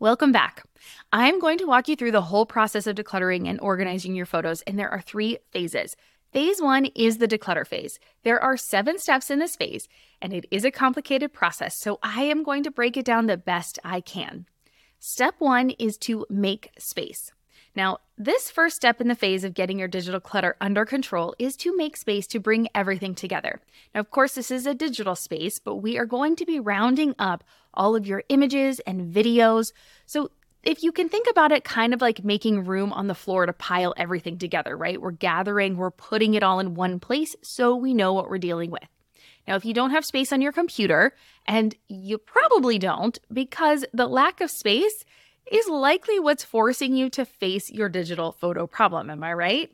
Welcome 0.00 0.32
back. 0.32 0.64
I'm 1.12 1.38
going 1.38 1.56
to 1.58 1.68
walk 1.68 1.86
you 1.86 1.94
through 1.94 2.10
the 2.10 2.22
whole 2.22 2.46
process 2.46 2.88
of 2.88 2.96
decluttering 2.96 3.48
and 3.48 3.60
organizing 3.60 4.16
your 4.16 4.26
photos, 4.26 4.60
and 4.62 4.76
there 4.76 4.90
are 4.90 5.00
three 5.00 5.38
phases. 5.52 5.94
Phase 6.32 6.60
one 6.60 6.86
is 6.96 7.18
the 7.18 7.28
declutter 7.28 7.64
phase. 7.64 8.00
There 8.24 8.42
are 8.42 8.56
seven 8.56 8.98
steps 8.98 9.30
in 9.30 9.38
this 9.38 9.54
phase, 9.54 9.86
and 10.20 10.32
it 10.32 10.46
is 10.50 10.64
a 10.64 10.72
complicated 10.72 11.32
process, 11.32 11.76
so 11.76 12.00
I 12.02 12.24
am 12.24 12.42
going 12.42 12.64
to 12.64 12.72
break 12.72 12.96
it 12.96 13.04
down 13.04 13.26
the 13.26 13.36
best 13.36 13.78
I 13.84 14.00
can. 14.00 14.46
Step 14.98 15.36
one 15.38 15.70
is 15.70 15.96
to 15.98 16.26
make 16.28 16.72
space. 16.76 17.30
Now, 17.76 17.98
this 18.16 18.50
first 18.50 18.76
step 18.76 19.00
in 19.00 19.08
the 19.08 19.16
phase 19.16 19.42
of 19.42 19.54
getting 19.54 19.78
your 19.78 19.88
digital 19.88 20.20
clutter 20.20 20.56
under 20.60 20.84
control 20.84 21.34
is 21.38 21.56
to 21.56 21.76
make 21.76 21.96
space 21.96 22.26
to 22.28 22.38
bring 22.38 22.68
everything 22.74 23.14
together. 23.14 23.60
Now, 23.94 24.00
of 24.00 24.10
course, 24.10 24.34
this 24.34 24.50
is 24.50 24.66
a 24.66 24.74
digital 24.74 25.16
space, 25.16 25.58
but 25.58 25.76
we 25.76 25.98
are 25.98 26.06
going 26.06 26.36
to 26.36 26.46
be 26.46 26.60
rounding 26.60 27.14
up 27.18 27.42
all 27.72 27.96
of 27.96 28.06
your 28.06 28.22
images 28.28 28.80
and 28.80 29.12
videos. 29.12 29.72
So, 30.06 30.30
if 30.62 30.82
you 30.82 30.92
can 30.92 31.10
think 31.10 31.26
about 31.28 31.52
it 31.52 31.62
kind 31.62 31.92
of 31.92 32.00
like 32.00 32.24
making 32.24 32.64
room 32.64 32.90
on 32.92 33.06
the 33.06 33.14
floor 33.14 33.44
to 33.44 33.52
pile 33.52 33.92
everything 33.98 34.38
together, 34.38 34.74
right? 34.76 34.98
We're 34.98 35.10
gathering, 35.10 35.76
we're 35.76 35.90
putting 35.90 36.32
it 36.34 36.42
all 36.42 36.58
in 36.58 36.74
one 36.74 37.00
place 37.00 37.36
so 37.42 37.76
we 37.76 37.92
know 37.92 38.14
what 38.14 38.30
we're 38.30 38.38
dealing 38.38 38.70
with. 38.70 38.88
Now, 39.46 39.56
if 39.56 39.66
you 39.66 39.74
don't 39.74 39.90
have 39.90 40.06
space 40.06 40.32
on 40.32 40.40
your 40.40 40.52
computer, 40.52 41.12
and 41.46 41.74
you 41.88 42.16
probably 42.16 42.78
don't, 42.78 43.18
because 43.30 43.84
the 43.92 44.06
lack 44.06 44.40
of 44.40 44.50
space 44.50 45.04
is 45.50 45.68
likely 45.68 46.18
what's 46.18 46.44
forcing 46.44 46.94
you 46.96 47.10
to 47.10 47.24
face 47.24 47.70
your 47.70 47.88
digital 47.88 48.32
photo 48.32 48.66
problem, 48.66 49.10
am 49.10 49.22
I 49.22 49.32
right? 49.32 49.72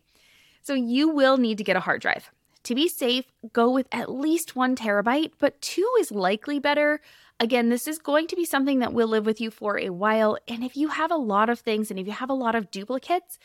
So, 0.62 0.74
you 0.74 1.08
will 1.08 1.38
need 1.38 1.58
to 1.58 1.64
get 1.64 1.76
a 1.76 1.80
hard 1.80 2.02
drive. 2.02 2.30
To 2.64 2.74
be 2.74 2.88
safe, 2.88 3.24
go 3.52 3.70
with 3.70 3.86
at 3.90 4.10
least 4.10 4.54
one 4.54 4.76
terabyte, 4.76 5.32
but 5.38 5.60
two 5.62 5.90
is 5.98 6.12
likely 6.12 6.58
better. 6.58 7.00
Again, 7.38 7.70
this 7.70 7.88
is 7.88 7.98
going 7.98 8.26
to 8.26 8.36
be 8.36 8.44
something 8.44 8.80
that 8.80 8.92
will 8.92 9.08
live 9.08 9.24
with 9.24 9.40
you 9.40 9.50
for 9.50 9.78
a 9.78 9.88
while. 9.88 10.36
And 10.46 10.62
if 10.62 10.76
you 10.76 10.88
have 10.88 11.10
a 11.10 11.16
lot 11.16 11.48
of 11.48 11.60
things 11.60 11.90
and 11.90 11.98
if 11.98 12.06
you 12.06 12.12
have 12.12 12.28
a 12.28 12.34
lot 12.34 12.54
of 12.54 12.70
duplicates, 12.70 13.38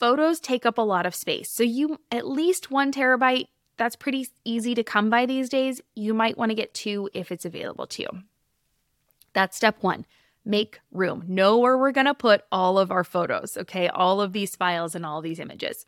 photos 0.00 0.40
take 0.40 0.66
up 0.66 0.76
a 0.76 0.82
lot 0.82 1.06
of 1.06 1.14
space. 1.14 1.48
So, 1.50 1.62
you 1.62 2.00
at 2.10 2.26
least 2.26 2.70
one 2.70 2.90
terabyte 2.90 3.46
that's 3.76 3.96
pretty 3.96 4.28
easy 4.44 4.74
to 4.74 4.84
come 4.84 5.08
by 5.08 5.24
these 5.24 5.48
days. 5.48 5.80
You 5.94 6.12
might 6.12 6.36
want 6.36 6.50
to 6.50 6.54
get 6.54 6.74
two 6.74 7.08
if 7.14 7.32
it's 7.32 7.46
available 7.46 7.86
to 7.86 8.02
you. 8.02 8.08
That's 9.32 9.56
step 9.56 9.78
one. 9.80 10.04
Make 10.50 10.80
room. 10.90 11.24
Know 11.28 11.58
where 11.58 11.78
we're 11.78 11.92
going 11.92 12.06
to 12.06 12.14
put 12.14 12.42
all 12.50 12.76
of 12.76 12.90
our 12.90 13.04
photos, 13.04 13.56
okay? 13.56 13.86
All 13.86 14.20
of 14.20 14.32
these 14.32 14.56
files 14.56 14.96
and 14.96 15.06
all 15.06 15.22
these 15.22 15.38
images. 15.38 15.86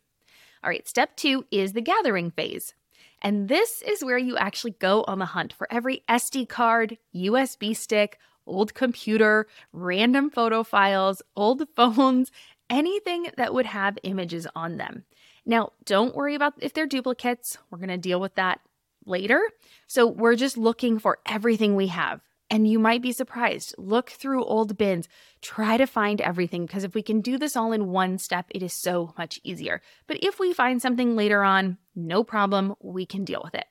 All 0.62 0.70
right, 0.70 0.86
step 0.86 1.16
two 1.16 1.44
is 1.50 1.72
the 1.72 1.80
gathering 1.80 2.30
phase. 2.30 2.74
And 3.20 3.48
this 3.48 3.82
is 3.82 4.04
where 4.04 4.18
you 4.18 4.36
actually 4.36 4.76
go 4.78 5.04
on 5.08 5.18
the 5.18 5.26
hunt 5.26 5.52
for 5.52 5.66
every 5.68 6.04
SD 6.08 6.48
card, 6.48 6.96
USB 7.12 7.74
stick, 7.76 8.20
old 8.46 8.72
computer, 8.72 9.48
random 9.72 10.30
photo 10.30 10.62
files, 10.62 11.22
old 11.34 11.64
phones, 11.74 12.30
anything 12.70 13.30
that 13.36 13.52
would 13.52 13.66
have 13.66 13.98
images 14.04 14.46
on 14.54 14.76
them. 14.76 15.04
Now, 15.44 15.72
don't 15.84 16.14
worry 16.14 16.36
about 16.36 16.54
if 16.58 16.72
they're 16.72 16.86
duplicates. 16.86 17.58
We're 17.68 17.78
going 17.78 17.88
to 17.88 17.96
deal 17.96 18.20
with 18.20 18.36
that 18.36 18.60
later. 19.06 19.42
So, 19.88 20.06
we're 20.06 20.36
just 20.36 20.56
looking 20.56 21.00
for 21.00 21.18
everything 21.26 21.74
we 21.74 21.88
have. 21.88 22.20
And 22.52 22.68
you 22.68 22.78
might 22.78 23.00
be 23.00 23.12
surprised. 23.12 23.74
Look 23.78 24.10
through 24.10 24.44
old 24.44 24.76
bins, 24.76 25.08
try 25.40 25.78
to 25.78 25.86
find 25.86 26.20
everything 26.20 26.66
because 26.66 26.84
if 26.84 26.94
we 26.94 27.02
can 27.02 27.22
do 27.22 27.38
this 27.38 27.56
all 27.56 27.72
in 27.72 27.88
one 27.88 28.18
step, 28.18 28.44
it 28.50 28.62
is 28.62 28.74
so 28.74 29.14
much 29.16 29.40
easier. 29.42 29.80
But 30.06 30.22
if 30.22 30.38
we 30.38 30.52
find 30.52 30.82
something 30.82 31.16
later 31.16 31.42
on, 31.42 31.78
no 31.96 32.22
problem, 32.22 32.74
we 32.78 33.06
can 33.06 33.24
deal 33.24 33.40
with 33.42 33.54
it. 33.54 33.64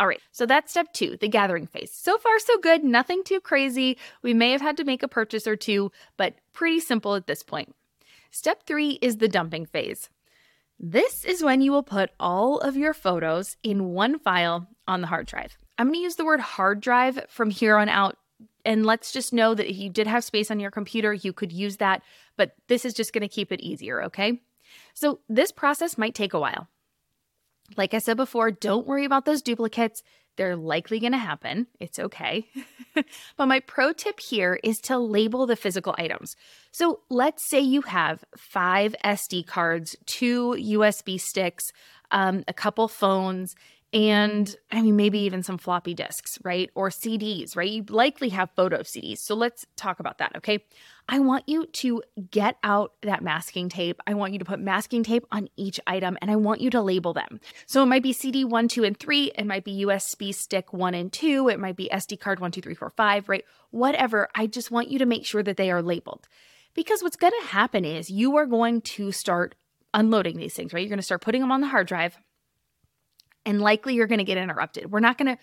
All 0.00 0.08
right, 0.08 0.20
so 0.32 0.46
that's 0.46 0.72
step 0.72 0.92
two, 0.92 1.16
the 1.20 1.28
gathering 1.28 1.68
phase. 1.68 1.92
So 1.92 2.18
far, 2.18 2.40
so 2.40 2.58
good, 2.58 2.82
nothing 2.82 3.22
too 3.22 3.38
crazy. 3.38 3.98
We 4.20 4.34
may 4.34 4.50
have 4.50 4.60
had 4.60 4.76
to 4.78 4.84
make 4.84 5.04
a 5.04 5.08
purchase 5.08 5.46
or 5.46 5.54
two, 5.54 5.92
but 6.16 6.34
pretty 6.52 6.80
simple 6.80 7.14
at 7.14 7.28
this 7.28 7.44
point. 7.44 7.76
Step 8.32 8.64
three 8.66 8.98
is 9.00 9.18
the 9.18 9.28
dumping 9.28 9.64
phase. 9.64 10.10
This 10.80 11.24
is 11.24 11.44
when 11.44 11.60
you 11.60 11.70
will 11.70 11.84
put 11.84 12.10
all 12.18 12.58
of 12.58 12.76
your 12.76 12.94
photos 12.94 13.56
in 13.62 13.92
one 13.92 14.18
file 14.18 14.66
on 14.88 15.02
the 15.02 15.06
hard 15.06 15.28
drive. 15.28 15.56
I'm 15.78 15.86
going 15.86 16.00
to 16.00 16.02
use 16.02 16.16
the 16.16 16.24
word 16.24 16.40
hard 16.40 16.80
drive 16.80 17.26
from 17.28 17.50
here 17.50 17.76
on 17.76 17.88
out. 17.88 18.16
And 18.64 18.86
let's 18.86 19.12
just 19.12 19.32
know 19.32 19.54
that 19.54 19.70
if 19.70 19.76
you 19.76 19.90
did 19.90 20.06
have 20.06 20.24
space 20.24 20.50
on 20.50 20.60
your 20.60 20.70
computer, 20.70 21.12
you 21.12 21.32
could 21.32 21.52
use 21.52 21.76
that. 21.78 22.02
But 22.36 22.52
this 22.68 22.84
is 22.84 22.94
just 22.94 23.12
going 23.12 23.22
to 23.22 23.28
keep 23.28 23.52
it 23.52 23.60
easier, 23.60 24.02
okay? 24.04 24.40
So 24.94 25.20
this 25.28 25.52
process 25.52 25.98
might 25.98 26.14
take 26.14 26.34
a 26.34 26.40
while. 26.40 26.68
Like 27.76 27.94
I 27.94 27.98
said 27.98 28.16
before, 28.16 28.50
don't 28.50 28.86
worry 28.86 29.04
about 29.04 29.24
those 29.24 29.42
duplicates. 29.42 30.02
They're 30.36 30.56
likely 30.56 30.98
going 30.98 31.12
to 31.12 31.18
happen. 31.18 31.68
It's 31.78 31.98
okay. 31.98 32.46
but 33.36 33.46
my 33.46 33.60
pro 33.60 33.92
tip 33.92 34.18
here 34.18 34.58
is 34.64 34.80
to 34.82 34.98
label 34.98 35.46
the 35.46 35.56
physical 35.56 35.94
items. 35.96 36.36
So 36.72 37.00
let's 37.08 37.48
say 37.48 37.60
you 37.60 37.82
have 37.82 38.24
five 38.36 38.94
SD 39.04 39.46
cards, 39.46 39.96
two 40.06 40.56
USB 40.58 41.20
sticks, 41.20 41.72
um, 42.10 42.44
a 42.48 42.52
couple 42.52 42.88
phones, 42.88 43.54
and 43.94 44.56
I 44.72 44.82
mean, 44.82 44.96
maybe 44.96 45.20
even 45.20 45.44
some 45.44 45.56
floppy 45.56 45.94
disks, 45.94 46.36
right? 46.42 46.68
Or 46.74 46.90
CDs, 46.90 47.56
right? 47.56 47.70
You 47.70 47.84
likely 47.88 48.30
have 48.30 48.50
photo 48.56 48.80
CDs. 48.80 49.18
So 49.18 49.36
let's 49.36 49.64
talk 49.76 50.00
about 50.00 50.18
that, 50.18 50.34
okay? 50.38 50.64
I 51.08 51.20
want 51.20 51.48
you 51.48 51.66
to 51.66 52.02
get 52.32 52.56
out 52.64 52.94
that 53.02 53.22
masking 53.22 53.68
tape. 53.68 54.00
I 54.04 54.14
want 54.14 54.32
you 54.32 54.40
to 54.40 54.44
put 54.44 54.58
masking 54.58 55.04
tape 55.04 55.24
on 55.30 55.48
each 55.56 55.78
item 55.86 56.18
and 56.20 56.28
I 56.28 56.34
want 56.34 56.60
you 56.60 56.70
to 56.70 56.82
label 56.82 57.12
them. 57.12 57.38
So 57.66 57.84
it 57.84 57.86
might 57.86 58.02
be 58.02 58.12
CD 58.12 58.44
one, 58.44 58.66
two, 58.66 58.82
and 58.82 58.98
three. 58.98 59.30
It 59.36 59.46
might 59.46 59.62
be 59.62 59.84
USB 59.84 60.34
stick 60.34 60.72
one 60.72 60.94
and 60.94 61.12
two. 61.12 61.48
It 61.48 61.60
might 61.60 61.76
be 61.76 61.88
SD 61.92 62.18
card 62.18 62.40
one, 62.40 62.50
two, 62.50 62.62
three, 62.62 62.74
four, 62.74 62.90
five, 62.90 63.28
right? 63.28 63.44
Whatever. 63.70 64.28
I 64.34 64.48
just 64.48 64.72
want 64.72 64.90
you 64.90 64.98
to 64.98 65.06
make 65.06 65.24
sure 65.24 65.44
that 65.44 65.56
they 65.56 65.70
are 65.70 65.82
labeled. 65.82 66.26
Because 66.74 67.00
what's 67.00 67.16
going 67.16 67.32
to 67.42 67.46
happen 67.46 67.84
is 67.84 68.10
you 68.10 68.36
are 68.38 68.46
going 68.46 68.80
to 68.80 69.12
start 69.12 69.54
unloading 69.92 70.36
these 70.36 70.54
things, 70.54 70.72
right? 70.72 70.80
You're 70.80 70.88
going 70.88 70.98
to 70.98 71.04
start 71.04 71.20
putting 71.20 71.42
them 71.42 71.52
on 71.52 71.60
the 71.60 71.68
hard 71.68 71.86
drive 71.86 72.18
and 73.46 73.60
likely 73.60 73.94
you're 73.94 74.06
going 74.06 74.18
to 74.18 74.24
get 74.24 74.38
interrupted. 74.38 74.90
We're 74.90 75.00
not 75.00 75.18
going 75.18 75.36
to, 75.36 75.42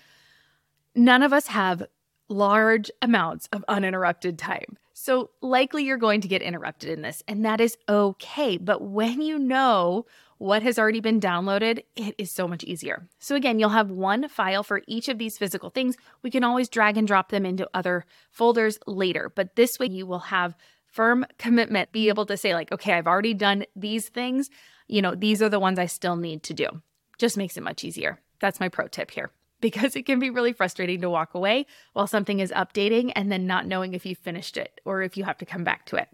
none 0.96 1.24
of 1.24 1.34
us 1.34 1.48
have 1.48 1.84
large 2.30 2.90
amounts 3.02 3.48
of 3.52 3.64
uninterrupted 3.68 4.40
time. 4.40 4.78
So, 4.94 5.32
likely 5.42 5.84
you're 5.84 5.98
going 5.98 6.22
to 6.22 6.28
get 6.28 6.44
interrupted 6.44 6.90
in 6.90 7.02
this, 7.02 7.24
and 7.28 7.44
that 7.44 7.60
is 7.60 7.76
okay. 7.90 8.58
But 8.58 8.84
when 8.84 9.22
you 9.22 9.40
know 9.40 10.06
what 10.38 10.62
has 10.64 10.78
already 10.78 11.00
been 11.00 11.20
downloaded, 11.20 11.84
it 11.96 12.14
is 12.18 12.30
so 12.30 12.48
much 12.48 12.64
easier. 12.64 13.08
So, 13.20 13.36
again, 13.36 13.58
you'll 13.58 13.70
have 13.70 13.90
one 13.90 14.30
file 14.30 14.62
for 14.64 14.82
each 14.88 15.08
of 15.08 15.18
these 15.18 15.40
physical 15.40 15.72
things. 15.72 15.98
We 16.22 16.30
can 16.30 16.44
always 16.44 16.70
drag 16.70 16.98
and 16.98 17.08
drop 17.08 17.30
them 17.30 17.48
into 17.48 17.70
other 17.74 18.06
folders 18.30 18.78
later, 18.86 19.32
but 19.34 19.56
this 19.56 19.80
way 19.80 19.88
you 19.88 20.06
will 20.06 20.20
have 20.20 20.56
firm 20.86 21.26
commitment, 21.40 21.92
be 21.92 22.10
able 22.10 22.28
to 22.28 22.38
say, 22.38 22.54
like, 22.54 22.72
okay, 22.72 22.94
I've 22.94 23.08
already 23.08 23.34
done 23.34 23.66
these 23.76 24.10
things. 24.10 24.50
You 24.88 25.02
know, 25.02 25.16
these 25.16 25.42
are 25.42 25.50
the 25.50 25.60
ones 25.60 25.80
I 25.80 25.86
still 25.88 26.16
need 26.16 26.44
to 26.44 26.54
do 26.54 26.82
just 27.22 27.38
makes 27.38 27.56
it 27.56 27.64
much 27.64 27.86
easier. 27.86 28.20
That's 28.40 28.60
my 28.60 28.68
pro 28.68 28.88
tip 28.88 29.12
here 29.12 29.32
because 29.62 29.96
it 29.96 30.06
can 30.06 30.20
be 30.20 30.30
really 30.30 30.52
frustrating 30.52 31.00
to 31.02 31.10
walk 31.10 31.36
away 31.36 31.68
while 31.94 32.08
something 32.08 32.40
is 32.40 32.52
updating 32.52 33.14
and 33.16 33.32
then 33.32 33.48
not 33.48 33.68
knowing 33.68 33.94
if 33.94 34.06
you 34.06 34.16
finished 34.16 34.58
it 34.58 34.82
or 34.84 35.02
if 35.02 35.16
you 35.16 35.24
have 35.24 35.38
to 35.38 35.46
come 35.46 35.64
back 35.64 35.86
to 35.86 35.96
it. 35.96 36.10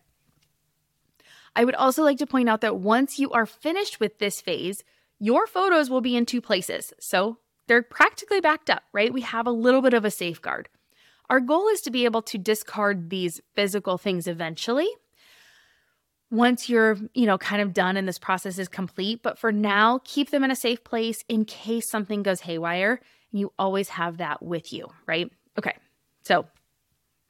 I 1.55 1.65
would 1.65 1.73
also 1.73 2.03
like 2.03 2.19
to 2.19 2.27
point 2.27 2.49
out 2.49 2.61
that 2.61 2.77
once 2.77 3.17
you 3.17 3.31
are 3.31 3.47
finished 3.47 3.99
with 3.99 4.19
this 4.19 4.41
phase, 4.41 4.83
your 5.17 5.47
photos 5.47 5.89
will 5.89 6.01
be 6.01 6.15
in 6.15 6.27
two 6.27 6.41
places. 6.41 6.93
So 6.99 7.39
they're 7.67 7.81
practically 7.81 8.41
backed 8.41 8.69
up, 8.69 8.83
right? 8.93 9.11
We 9.11 9.21
have 9.21 9.47
a 9.47 9.51
little 9.51 9.81
bit 9.81 9.95
of 9.95 10.05
a 10.05 10.11
safeguard. 10.11 10.69
Our 11.29 11.39
goal 11.39 11.67
is 11.69 11.81
to 11.81 11.91
be 11.91 12.05
able 12.05 12.21
to 12.23 12.37
discard 12.37 13.09
these 13.09 13.41
physical 13.55 13.97
things 13.97 14.27
eventually 14.27 14.89
once 16.29 16.69
you're, 16.69 16.97
you 17.13 17.25
know, 17.25 17.37
kind 17.37 17.61
of 17.61 17.73
done 17.73 17.97
and 17.97 18.07
this 18.07 18.19
process 18.19 18.59
is 18.59 18.67
complete, 18.67 19.21
but 19.23 19.39
for 19.39 19.51
now, 19.51 19.99
keep 20.03 20.29
them 20.29 20.43
in 20.43 20.51
a 20.51 20.55
safe 20.55 20.83
place 20.83 21.23
in 21.29 21.45
case 21.45 21.89
something 21.89 22.23
goes 22.23 22.41
haywire. 22.41 22.99
And 23.31 23.39
you 23.39 23.53
always 23.57 23.89
have 23.89 24.17
that 24.17 24.43
with 24.43 24.73
you, 24.73 24.87
right? 25.05 25.31
Okay. 25.57 25.75
So, 26.23 26.47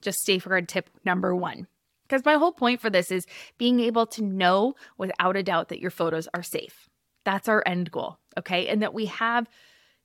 just 0.01 0.23
safeguard 0.25 0.67
tip 0.67 0.89
number 1.05 1.35
1. 1.35 1.67
Because 2.07 2.23
my 2.25 2.35
whole 2.35 2.51
point 2.51 2.81
for 2.81 2.89
this 2.89 3.11
is 3.11 3.25
being 3.57 3.79
able 3.79 4.05
to 4.07 4.23
know 4.23 4.75
without 4.97 5.35
a 5.35 5.43
doubt 5.43 5.69
that 5.69 5.79
your 5.79 5.91
photos 5.91 6.27
are 6.33 6.43
safe. 6.43 6.87
That's 7.25 7.49
our 7.49 7.61
end 7.65 7.91
goal, 7.91 8.17
okay? 8.37 8.67
And 8.67 8.81
that 8.81 8.93
we 8.93 9.07
have 9.07 9.47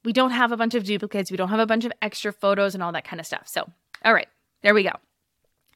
we 0.05 0.13
don't 0.13 0.33
have 0.33 0.51
a 0.51 0.57
bunch 0.57 0.75
of 0.75 0.85
duplicates, 0.85 1.31
we 1.31 1.37
don't 1.37 1.51
have 1.51 1.61
a 1.61 1.67
bunch 1.67 1.85
of 1.85 1.93
extra 2.03 2.33
photos 2.33 2.75
and 2.75 2.83
all 2.83 2.93
that 2.93 3.05
kind 3.05 3.21
of 3.21 3.27
stuff. 3.27 3.47
So, 3.47 3.71
all 4.05 4.13
right, 4.13 4.27
there 4.63 4.75
we 4.75 4.83
go. 4.83 4.91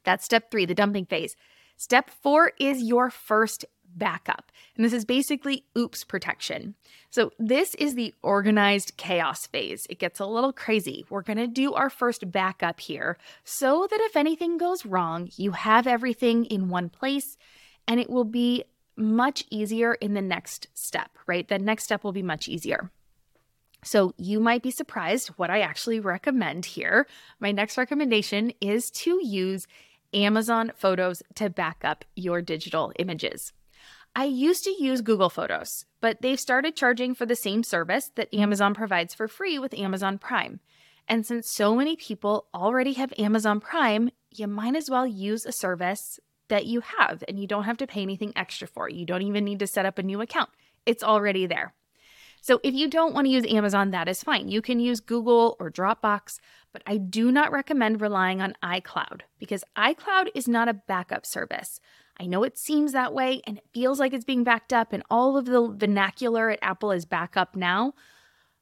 That's 0.04 0.24
step 0.24 0.50
three, 0.50 0.66
the 0.66 0.74
dumping 0.74 1.06
phase. 1.06 1.36
Step 1.76 2.10
four 2.10 2.52
is 2.58 2.82
your 2.82 3.10
first 3.10 3.64
backup. 3.96 4.52
And 4.76 4.84
this 4.84 4.92
is 4.92 5.04
basically 5.04 5.64
oops 5.76 6.04
protection. 6.04 6.74
So, 7.10 7.30
this 7.38 7.74
is 7.76 7.94
the 7.94 8.14
organized 8.22 8.96
chaos 8.96 9.46
phase. 9.46 9.86
It 9.88 9.98
gets 9.98 10.20
a 10.20 10.26
little 10.26 10.52
crazy. 10.52 11.06
We're 11.08 11.22
going 11.22 11.38
to 11.38 11.46
do 11.46 11.72
our 11.72 11.90
first 11.90 12.30
backup 12.30 12.80
here 12.80 13.16
so 13.44 13.86
that 13.90 14.00
if 14.02 14.16
anything 14.16 14.58
goes 14.58 14.84
wrong, 14.84 15.30
you 15.36 15.52
have 15.52 15.86
everything 15.86 16.44
in 16.46 16.68
one 16.68 16.90
place 16.90 17.36
and 17.88 17.98
it 18.00 18.10
will 18.10 18.24
be 18.24 18.64
much 18.96 19.44
easier 19.50 19.94
in 19.94 20.14
the 20.14 20.22
next 20.22 20.68
step, 20.74 21.10
right? 21.26 21.46
The 21.46 21.58
next 21.58 21.84
step 21.84 22.04
will 22.04 22.12
be 22.12 22.22
much 22.22 22.48
easier. 22.48 22.90
So 23.82 24.14
you 24.16 24.40
might 24.40 24.62
be 24.62 24.70
surprised 24.70 25.28
what 25.36 25.50
I 25.50 25.60
actually 25.60 26.00
recommend 26.00 26.66
here. 26.66 27.06
My 27.38 27.52
next 27.52 27.78
recommendation 27.78 28.52
is 28.60 28.90
to 28.90 29.24
use 29.24 29.66
Amazon 30.14 30.72
Photos 30.76 31.22
to 31.34 31.50
back 31.50 31.84
up 31.84 32.04
your 32.14 32.42
digital 32.42 32.92
images. 32.98 33.52
I 34.14 34.24
used 34.24 34.64
to 34.64 34.82
use 34.82 35.02
Google 35.02 35.28
Photos, 35.28 35.84
but 36.00 36.22
they've 36.22 36.40
started 36.40 36.74
charging 36.74 37.14
for 37.14 37.26
the 37.26 37.36
same 37.36 37.62
service 37.62 38.10
that 38.14 38.32
Amazon 38.32 38.72
provides 38.72 39.14
for 39.14 39.28
free 39.28 39.58
with 39.58 39.74
Amazon 39.74 40.18
Prime. 40.18 40.60
And 41.06 41.26
since 41.26 41.50
so 41.50 41.74
many 41.74 41.96
people 41.96 42.46
already 42.54 42.94
have 42.94 43.12
Amazon 43.18 43.60
Prime, 43.60 44.10
you 44.30 44.46
might 44.46 44.74
as 44.74 44.90
well 44.90 45.06
use 45.06 45.44
a 45.44 45.52
service 45.52 46.18
that 46.48 46.66
you 46.66 46.80
have 46.80 47.22
and 47.28 47.38
you 47.38 47.46
don't 47.46 47.64
have 47.64 47.76
to 47.78 47.86
pay 47.86 48.02
anything 48.02 48.32
extra 48.34 48.66
for. 48.66 48.88
You 48.88 49.04
don't 49.04 49.22
even 49.22 49.44
need 49.44 49.58
to 49.58 49.66
set 49.66 49.86
up 49.86 49.98
a 49.98 50.02
new 50.02 50.20
account, 50.20 50.50
it's 50.86 51.02
already 51.02 51.46
there. 51.46 51.74
So 52.46 52.60
if 52.62 52.74
you 52.74 52.88
don't 52.88 53.12
want 53.12 53.26
to 53.26 53.32
use 53.32 53.44
Amazon, 53.44 53.90
that 53.90 54.06
is 54.06 54.22
fine. 54.22 54.46
You 54.46 54.62
can 54.62 54.78
use 54.78 55.00
Google 55.00 55.56
or 55.58 55.68
Dropbox, 55.68 56.38
but 56.72 56.80
I 56.86 56.96
do 56.96 57.32
not 57.32 57.50
recommend 57.50 58.00
relying 58.00 58.40
on 58.40 58.54
iCloud 58.62 59.22
because 59.40 59.64
iCloud 59.76 60.28
is 60.32 60.46
not 60.46 60.68
a 60.68 60.74
backup 60.74 61.26
service. 61.26 61.80
I 62.20 62.26
know 62.26 62.44
it 62.44 62.56
seems 62.56 62.92
that 62.92 63.12
way 63.12 63.42
and 63.48 63.58
it 63.58 63.64
feels 63.74 63.98
like 63.98 64.12
it's 64.12 64.24
being 64.24 64.44
backed 64.44 64.72
up, 64.72 64.92
and 64.92 65.02
all 65.10 65.36
of 65.36 65.46
the 65.46 65.74
vernacular 65.76 66.48
at 66.50 66.60
Apple 66.62 66.92
is 66.92 67.04
backup 67.04 67.56
now. 67.56 67.94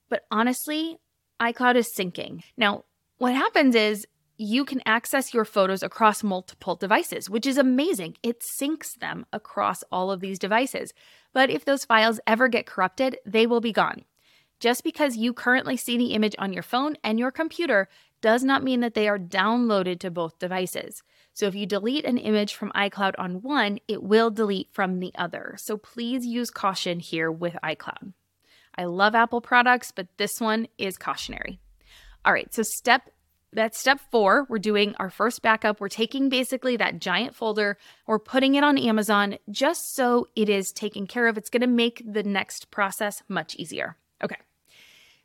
But 0.09 0.23
honestly, 0.31 0.97
iCloud 1.38 1.76
is 1.76 1.93
syncing. 1.93 2.43
Now, 2.57 2.87
what 3.19 3.35
happens 3.35 3.75
is 3.75 4.07
you 4.38 4.64
can 4.64 4.81
access 4.87 5.35
your 5.35 5.45
photos 5.45 5.83
across 5.83 6.25
multiple 6.25 6.75
devices, 6.75 7.29
which 7.29 7.47
is 7.47 7.59
amazing. 7.59 8.17
It 8.23 8.41
syncs 8.41 8.95
them 8.95 9.26
across 9.31 9.85
all 9.93 10.11
of 10.11 10.21
these 10.21 10.38
devices. 10.38 10.95
But 11.35 11.50
if 11.50 11.67
those 11.67 11.85
files 11.85 12.21
ever 12.26 12.49
get 12.49 12.64
corrupted, 12.64 13.19
they 13.26 13.47
will 13.47 13.61
be 13.61 13.73
gone. 13.73 14.05
Just 14.61 14.83
because 14.85 15.19
you 15.19 15.35
currently 15.35 15.76
see 15.76 15.99
the 15.99 16.14
image 16.14 16.35
on 16.38 16.55
your 16.55 16.62
phone 16.62 16.97
and 17.05 17.19
your 17.19 17.31
computer 17.31 17.88
does 18.23 18.43
not 18.43 18.62
mean 18.62 18.81
that 18.81 18.95
they 18.95 19.07
are 19.07 19.18
downloaded 19.18 20.01
to 20.01 20.11
both 20.11 20.38
devices. 20.38 21.03
So 21.35 21.47
if 21.47 21.55
you 21.55 21.66
delete 21.66 22.07
an 22.07 22.16
image 22.16 22.55
from 22.55 22.70
iCloud 22.70 23.14
on 23.18 23.42
one, 23.42 23.81
it 23.88 24.03
will 24.03 24.31
delete 24.31 24.70
from 24.73 25.01
the 25.01 25.12
other. 25.16 25.57
So 25.59 25.77
please 25.77 26.25
use 26.25 26.49
caution 26.49 27.01
here 27.01 27.31
with 27.31 27.57
iCloud. 27.62 28.14
I 28.77 28.85
love 28.85 29.14
Apple 29.14 29.40
products, 29.40 29.92
but 29.94 30.09
this 30.16 30.40
one 30.40 30.68
is 30.79 30.97
cautionary. 30.97 31.61
All 32.25 32.33
right, 32.33 32.53
so 32.55 32.62
step 32.62 33.11
that's 33.55 33.79
step 33.79 34.01
four. 34.11 34.47
We're 34.49 34.59
doing 34.59 34.95
our 34.99 35.11
first 35.11 35.43
backup. 35.43 35.81
We're 35.81 35.88
taking 35.88 36.29
basically 36.29 36.77
that 36.77 37.01
giant 37.01 37.35
folder, 37.35 37.79
we're 38.07 38.19
putting 38.19 38.55
it 38.55 38.64
on 38.64 38.77
Amazon 38.77 39.38
just 39.51 39.95
so 39.95 40.29
it 40.37 40.49
is 40.49 40.73
taken 40.73 41.07
care 41.07 41.29
of. 41.29 41.38
It's 41.38 41.51
going 41.51 41.61
to 41.62 41.67
make 41.67 42.03
the 42.07 42.23
next 42.23 42.71
process 42.71 43.23
much 43.29 43.55
easier. 43.57 43.97
Okay. 44.23 44.37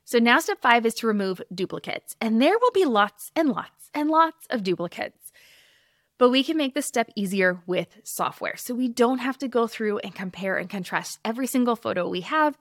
So 0.06 0.18
now 0.18 0.40
step 0.40 0.62
five 0.62 0.86
is 0.86 0.96
to 0.96 1.08
remove 1.08 1.42
duplicates, 1.54 2.16
and 2.20 2.42
there 2.42 2.58
will 2.60 2.72
be 2.72 2.86
lots 2.86 3.32
and 3.36 3.50
lots 3.50 3.92
and 3.94 4.10
lots 4.10 4.48
of 4.50 4.64
duplicates. 4.64 5.32
But 6.18 6.32
we 6.32 6.44
can 6.44 6.58
make 6.58 6.74
this 6.74 6.86
step 6.86 7.10
easier 7.16 7.62
with 7.66 7.88
software. 8.04 8.58
So 8.58 8.74
we 8.74 8.90
don't 8.90 9.20
have 9.20 9.38
to 9.38 9.48
go 9.48 9.68
through 9.68 10.00
and 10.00 10.14
compare 10.14 10.58
and 10.58 10.70
contrast 10.70 11.20
every 11.24 11.48
single 11.48 11.76
photo 11.76 12.10
we 12.10 12.22
have 12.22 12.58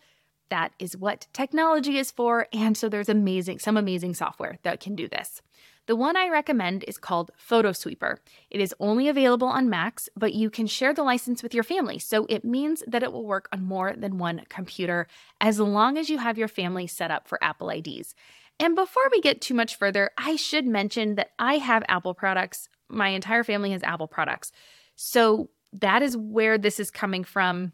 that 0.50 0.72
is 0.78 0.96
what 0.96 1.26
technology 1.32 1.98
is 1.98 2.10
for. 2.10 2.46
And 2.52 2.76
so 2.76 2.88
there's 2.88 3.08
amazing, 3.08 3.58
some 3.58 3.76
amazing 3.76 4.14
software 4.14 4.58
that 4.62 4.80
can 4.80 4.94
do 4.94 5.08
this. 5.08 5.42
The 5.86 5.96
one 5.96 6.18
I 6.18 6.28
recommend 6.28 6.84
is 6.86 6.98
called 6.98 7.30
PhotoSweeper. 7.38 8.18
It 8.50 8.60
is 8.60 8.74
only 8.78 9.08
available 9.08 9.48
on 9.48 9.70
Macs, 9.70 10.10
but 10.14 10.34
you 10.34 10.50
can 10.50 10.66
share 10.66 10.92
the 10.92 11.02
license 11.02 11.42
with 11.42 11.54
your 11.54 11.64
family. 11.64 11.98
So 11.98 12.26
it 12.28 12.44
means 12.44 12.82
that 12.86 13.02
it 13.02 13.10
will 13.10 13.24
work 13.24 13.48
on 13.52 13.64
more 13.64 13.94
than 13.96 14.18
one 14.18 14.42
computer 14.50 15.06
as 15.40 15.58
long 15.58 15.96
as 15.96 16.10
you 16.10 16.18
have 16.18 16.36
your 16.36 16.46
family 16.46 16.86
set 16.86 17.10
up 17.10 17.26
for 17.26 17.42
Apple 17.42 17.70
IDs. 17.70 18.14
And 18.60 18.74
before 18.74 19.08
we 19.10 19.22
get 19.22 19.40
too 19.40 19.54
much 19.54 19.76
further, 19.76 20.10
I 20.18 20.36
should 20.36 20.66
mention 20.66 21.14
that 21.14 21.30
I 21.38 21.54
have 21.54 21.84
Apple 21.88 22.12
products. 22.12 22.68
My 22.90 23.08
entire 23.08 23.42
family 23.42 23.70
has 23.70 23.82
Apple 23.82 24.08
products. 24.08 24.52
So 24.94 25.48
that 25.72 26.02
is 26.02 26.18
where 26.18 26.58
this 26.58 26.78
is 26.78 26.90
coming 26.90 27.24
from 27.24 27.72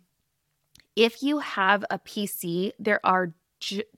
if 0.96 1.22
you 1.22 1.38
have 1.38 1.84
a 1.90 1.98
PC, 1.98 2.72
there 2.78 3.00
are 3.04 3.32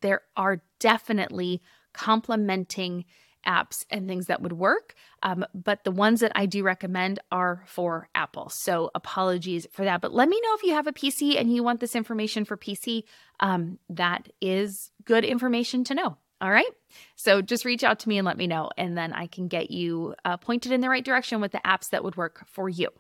there 0.01 0.23
are 0.37 0.63
definitely 0.79 1.61
complementing 1.93 3.05
apps 3.47 3.85
and 3.91 4.07
things 4.07 4.27
that 4.27 4.43
would 4.43 4.53
work. 4.53 4.95
Um, 5.23 5.45
but 5.55 5.85
the 5.85 5.91
ones 5.91 6.21
that 6.21 6.33
I 6.35 6.47
do 6.47 6.63
recommend 6.63 7.21
are 7.31 7.63
for 7.67 8.09
Apple. 8.15 8.49
So 8.49 8.91
apologies 8.95 9.67
for 9.73 9.85
that. 9.85 10.01
But 10.01 10.13
let 10.13 10.29
me 10.29 10.41
know 10.43 10.55
if 10.55 10.63
you 10.65 10.73
have 10.75 10.87
a 10.87 10.93
PC 10.93 11.39
and 11.41 11.55
you 11.55 11.63
want 11.63 11.81
this 11.81 11.97
information 11.97 12.45
for 12.45 12.57
PC. 12.57 13.05
Um, 13.41 13.79
that 13.89 14.29
is 14.41 14.91
good 15.05 15.25
information 15.25 15.85
to 15.85 15.95
know. 15.95 16.19
All 16.41 16.51
right. 16.51 16.71
So 17.15 17.41
just 17.41 17.65
reach 17.65 17.83
out 17.83 18.01
to 18.01 18.09
me 18.09 18.19
and 18.19 18.27
let 18.27 18.37
me 18.37 18.47
know, 18.47 18.71
and 18.77 18.97
then 18.97 19.15
I 19.15 19.27
can 19.27 19.49
get 19.49 19.71
you 19.71 20.15
uh, 20.25 20.37
pointed 20.37 20.71
in 20.71 20.83
the 20.83 20.91
right 20.91 21.05
direction 21.05 21.41
with 21.41 21.53
the 21.53 21.61
apps 21.65 21.91
that 21.91 22.05
would 22.05 22.17
work 22.17 22.45
for 22.47 22.69
you. 22.69 22.91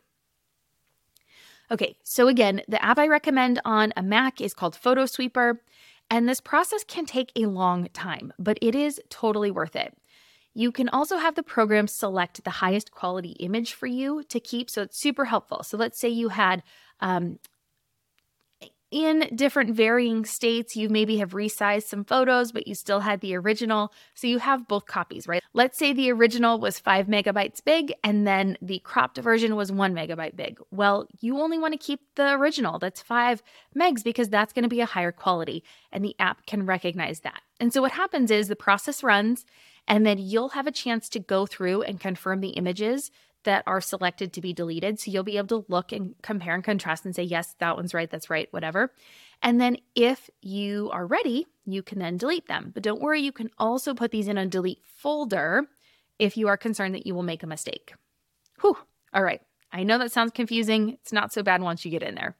Okay, 1.70 1.96
so 2.04 2.28
again, 2.28 2.62
the 2.68 2.82
app 2.84 2.98
I 2.98 3.08
recommend 3.08 3.60
on 3.64 3.92
a 3.96 4.02
Mac 4.02 4.40
is 4.40 4.54
called 4.54 4.76
PhotoSweeper, 4.76 5.58
and 6.08 6.28
this 6.28 6.40
process 6.40 6.84
can 6.84 7.06
take 7.06 7.32
a 7.34 7.46
long 7.46 7.88
time, 7.92 8.32
but 8.38 8.58
it 8.62 8.74
is 8.74 9.00
totally 9.10 9.50
worth 9.50 9.74
it. 9.74 9.96
You 10.54 10.70
can 10.70 10.88
also 10.88 11.16
have 11.18 11.34
the 11.34 11.42
program 11.42 11.88
select 11.88 12.44
the 12.44 12.50
highest 12.50 12.92
quality 12.92 13.32
image 13.40 13.74
for 13.74 13.86
you 13.86 14.22
to 14.28 14.40
keep, 14.40 14.70
so 14.70 14.82
it's 14.82 14.98
super 14.98 15.24
helpful. 15.24 15.62
So 15.64 15.76
let's 15.76 15.98
say 15.98 16.08
you 16.08 16.28
had 16.28 16.62
um, 17.00 17.38
in 18.96 19.28
different 19.34 19.76
varying 19.76 20.24
states. 20.24 20.74
You 20.74 20.88
maybe 20.88 21.18
have 21.18 21.32
resized 21.32 21.82
some 21.82 22.02
photos, 22.02 22.50
but 22.50 22.66
you 22.66 22.74
still 22.74 23.00
had 23.00 23.20
the 23.20 23.36
original. 23.36 23.92
So 24.14 24.26
you 24.26 24.38
have 24.38 24.66
both 24.66 24.86
copies, 24.86 25.28
right? 25.28 25.42
Let's 25.52 25.76
say 25.76 25.92
the 25.92 26.10
original 26.10 26.58
was 26.58 26.78
five 26.78 27.06
megabytes 27.06 27.62
big 27.62 27.92
and 28.02 28.26
then 28.26 28.56
the 28.62 28.78
cropped 28.78 29.18
version 29.18 29.54
was 29.54 29.70
one 29.70 29.94
megabyte 29.94 30.34
big. 30.34 30.58
Well, 30.70 31.08
you 31.20 31.38
only 31.40 31.58
want 31.58 31.72
to 31.74 31.78
keep 31.78 32.00
the 32.14 32.32
original 32.32 32.78
that's 32.78 33.02
five 33.02 33.42
megs 33.78 34.02
because 34.02 34.30
that's 34.30 34.54
going 34.54 34.62
to 34.62 34.68
be 34.70 34.80
a 34.80 34.86
higher 34.86 35.12
quality 35.12 35.62
and 35.92 36.02
the 36.02 36.16
app 36.18 36.46
can 36.46 36.64
recognize 36.64 37.20
that. 37.20 37.42
And 37.60 37.74
so 37.74 37.82
what 37.82 37.92
happens 37.92 38.30
is 38.30 38.48
the 38.48 38.56
process 38.56 39.02
runs 39.02 39.44
and 39.86 40.06
then 40.06 40.16
you'll 40.16 40.50
have 40.50 40.66
a 40.66 40.72
chance 40.72 41.10
to 41.10 41.18
go 41.18 41.44
through 41.44 41.82
and 41.82 42.00
confirm 42.00 42.40
the 42.40 42.50
images 42.50 43.10
that 43.46 43.64
are 43.66 43.80
selected 43.80 44.32
to 44.34 44.40
be 44.40 44.52
deleted. 44.52 45.00
So 45.00 45.10
you'll 45.10 45.24
be 45.24 45.38
able 45.38 45.62
to 45.62 45.72
look 45.72 45.90
and 45.90 46.14
compare 46.22 46.54
and 46.54 46.62
contrast 46.62 47.04
and 47.04 47.14
say, 47.14 47.22
yes, 47.22 47.54
that 47.58 47.76
one's 47.76 47.94
right, 47.94 48.10
that's 48.10 48.28
right, 48.28 48.48
whatever. 48.52 48.92
And 49.42 49.60
then 49.60 49.78
if 49.94 50.28
you 50.42 50.90
are 50.92 51.06
ready, 51.06 51.46
you 51.64 51.82
can 51.82 51.98
then 51.98 52.16
delete 52.16 52.46
them. 52.48 52.72
But 52.74 52.82
don't 52.82 53.00
worry, 53.00 53.22
you 53.22 53.32
can 53.32 53.50
also 53.58 53.94
put 53.94 54.10
these 54.10 54.28
in 54.28 54.36
a 54.38 54.46
delete 54.46 54.82
folder 54.84 55.64
if 56.18 56.36
you 56.36 56.48
are 56.48 56.56
concerned 56.56 56.94
that 56.94 57.06
you 57.06 57.14
will 57.14 57.22
make 57.22 57.42
a 57.42 57.46
mistake. 57.46 57.94
Whew. 58.60 58.76
All 59.12 59.22
right. 59.22 59.40
I 59.72 59.82
know 59.82 59.98
that 59.98 60.12
sounds 60.12 60.32
confusing. 60.32 60.90
It's 60.90 61.12
not 61.12 61.32
so 61.32 61.42
bad 61.42 61.62
once 61.62 61.84
you 61.84 61.90
get 61.90 62.02
in 62.02 62.14
there. 62.14 62.36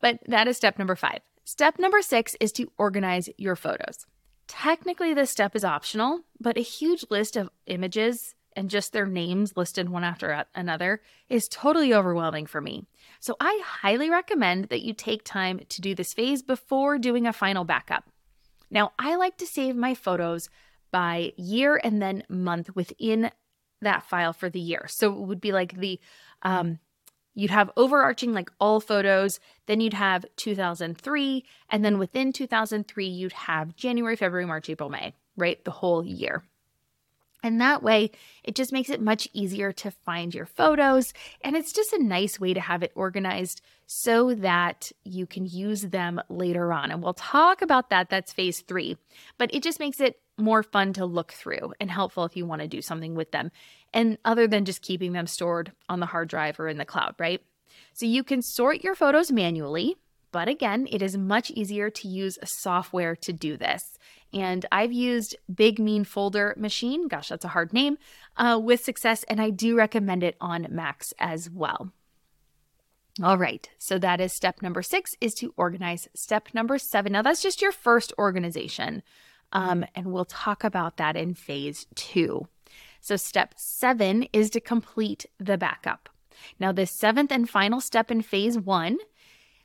But 0.00 0.18
that 0.26 0.48
is 0.48 0.56
step 0.56 0.78
number 0.78 0.96
five. 0.96 1.20
Step 1.44 1.78
number 1.78 2.02
six 2.02 2.36
is 2.40 2.52
to 2.52 2.70
organize 2.78 3.28
your 3.36 3.56
photos. 3.56 4.06
Technically, 4.46 5.14
this 5.14 5.30
step 5.30 5.56
is 5.56 5.64
optional, 5.64 6.20
but 6.40 6.58
a 6.58 6.62
huge 6.62 7.04
list 7.10 7.36
of 7.36 7.50
images 7.66 8.34
and 8.56 8.70
just 8.70 8.92
their 8.92 9.06
names 9.06 9.56
listed 9.56 9.88
one 9.88 10.04
after 10.04 10.44
another 10.54 11.00
is 11.28 11.48
totally 11.48 11.92
overwhelming 11.92 12.46
for 12.46 12.60
me. 12.60 12.86
So 13.20 13.36
I 13.40 13.60
highly 13.64 14.10
recommend 14.10 14.66
that 14.66 14.82
you 14.82 14.92
take 14.92 15.24
time 15.24 15.60
to 15.68 15.80
do 15.80 15.94
this 15.94 16.14
phase 16.14 16.42
before 16.42 16.98
doing 16.98 17.26
a 17.26 17.32
final 17.32 17.64
backup. 17.64 18.04
Now, 18.70 18.92
I 18.98 19.16
like 19.16 19.36
to 19.38 19.46
save 19.46 19.76
my 19.76 19.94
photos 19.94 20.48
by 20.90 21.32
year 21.36 21.80
and 21.82 22.00
then 22.00 22.24
month 22.28 22.74
within 22.74 23.30
that 23.80 24.04
file 24.04 24.32
for 24.32 24.48
the 24.48 24.60
year. 24.60 24.86
So 24.88 25.12
it 25.12 25.20
would 25.20 25.40
be 25.40 25.52
like 25.52 25.78
the 25.78 26.00
um, 26.42 26.78
you'd 27.34 27.50
have 27.50 27.70
overarching 27.76 28.32
like 28.32 28.50
all 28.60 28.80
photos, 28.80 29.40
then 29.66 29.80
you'd 29.80 29.94
have 29.94 30.24
2003, 30.36 31.44
and 31.70 31.84
then 31.84 31.98
within 31.98 32.32
2003 32.32 33.06
you'd 33.06 33.32
have 33.32 33.76
January, 33.76 34.16
February, 34.16 34.46
March, 34.46 34.68
April, 34.70 34.88
May, 34.88 35.14
right? 35.36 35.62
The 35.64 35.70
whole 35.70 36.04
year. 36.04 36.44
And 37.44 37.60
that 37.60 37.82
way, 37.82 38.10
it 38.42 38.54
just 38.54 38.72
makes 38.72 38.88
it 38.88 39.02
much 39.02 39.28
easier 39.34 39.70
to 39.70 39.90
find 39.90 40.34
your 40.34 40.46
photos. 40.46 41.12
And 41.42 41.54
it's 41.54 41.74
just 41.74 41.92
a 41.92 42.02
nice 42.02 42.40
way 42.40 42.54
to 42.54 42.60
have 42.60 42.82
it 42.82 42.90
organized 42.94 43.60
so 43.86 44.34
that 44.36 44.90
you 45.04 45.26
can 45.26 45.44
use 45.44 45.82
them 45.82 46.22
later 46.30 46.72
on. 46.72 46.90
And 46.90 47.02
we'll 47.02 47.12
talk 47.12 47.60
about 47.60 47.90
that. 47.90 48.08
That's 48.08 48.32
phase 48.32 48.62
three. 48.62 48.96
But 49.36 49.54
it 49.54 49.62
just 49.62 49.78
makes 49.78 50.00
it 50.00 50.18
more 50.38 50.62
fun 50.62 50.94
to 50.94 51.04
look 51.04 51.32
through 51.32 51.74
and 51.78 51.90
helpful 51.90 52.24
if 52.24 52.34
you 52.34 52.46
want 52.46 52.62
to 52.62 52.66
do 52.66 52.80
something 52.80 53.14
with 53.14 53.30
them. 53.30 53.50
And 53.92 54.16
other 54.24 54.48
than 54.48 54.64
just 54.64 54.80
keeping 54.80 55.12
them 55.12 55.26
stored 55.26 55.70
on 55.90 56.00
the 56.00 56.06
hard 56.06 56.30
drive 56.30 56.58
or 56.58 56.66
in 56.66 56.78
the 56.78 56.86
cloud, 56.86 57.14
right? 57.18 57.42
So 57.92 58.06
you 58.06 58.24
can 58.24 58.40
sort 58.40 58.82
your 58.82 58.94
photos 58.94 59.30
manually. 59.30 59.96
But 60.34 60.48
again, 60.48 60.88
it 60.90 61.00
is 61.00 61.16
much 61.16 61.52
easier 61.52 61.90
to 61.90 62.08
use 62.08 62.40
software 62.44 63.14
to 63.14 63.32
do 63.32 63.56
this. 63.56 63.96
And 64.32 64.66
I've 64.72 64.92
used 64.92 65.36
Big 65.54 65.78
Mean 65.78 66.02
Folder 66.02 66.56
Machine, 66.58 67.06
gosh, 67.06 67.28
that's 67.28 67.44
a 67.44 67.54
hard 67.54 67.72
name, 67.72 67.98
uh, 68.36 68.58
with 68.60 68.82
success, 68.82 69.22
and 69.28 69.40
I 69.40 69.50
do 69.50 69.76
recommend 69.76 70.24
it 70.24 70.36
on 70.40 70.66
Macs 70.70 71.14
as 71.20 71.48
well. 71.48 71.92
All 73.22 73.38
right, 73.38 73.70
so 73.78 73.96
that 74.00 74.20
is 74.20 74.32
step 74.32 74.60
number 74.60 74.82
six 74.82 75.14
is 75.20 75.34
to 75.34 75.54
organize. 75.56 76.08
Step 76.16 76.48
number 76.52 76.78
seven, 76.78 77.12
now 77.12 77.22
that's 77.22 77.40
just 77.40 77.62
your 77.62 77.70
first 77.70 78.12
organization, 78.18 79.04
um, 79.52 79.84
and 79.94 80.06
we'll 80.06 80.24
talk 80.24 80.64
about 80.64 80.96
that 80.96 81.14
in 81.14 81.34
phase 81.34 81.86
two. 81.94 82.48
So 83.00 83.14
step 83.14 83.54
seven 83.56 84.24
is 84.32 84.50
to 84.50 84.60
complete 84.60 85.26
the 85.38 85.56
backup. 85.56 86.08
Now, 86.58 86.72
the 86.72 86.86
seventh 86.86 87.30
and 87.30 87.48
final 87.48 87.80
step 87.80 88.10
in 88.10 88.20
phase 88.20 88.58
one 88.58 88.98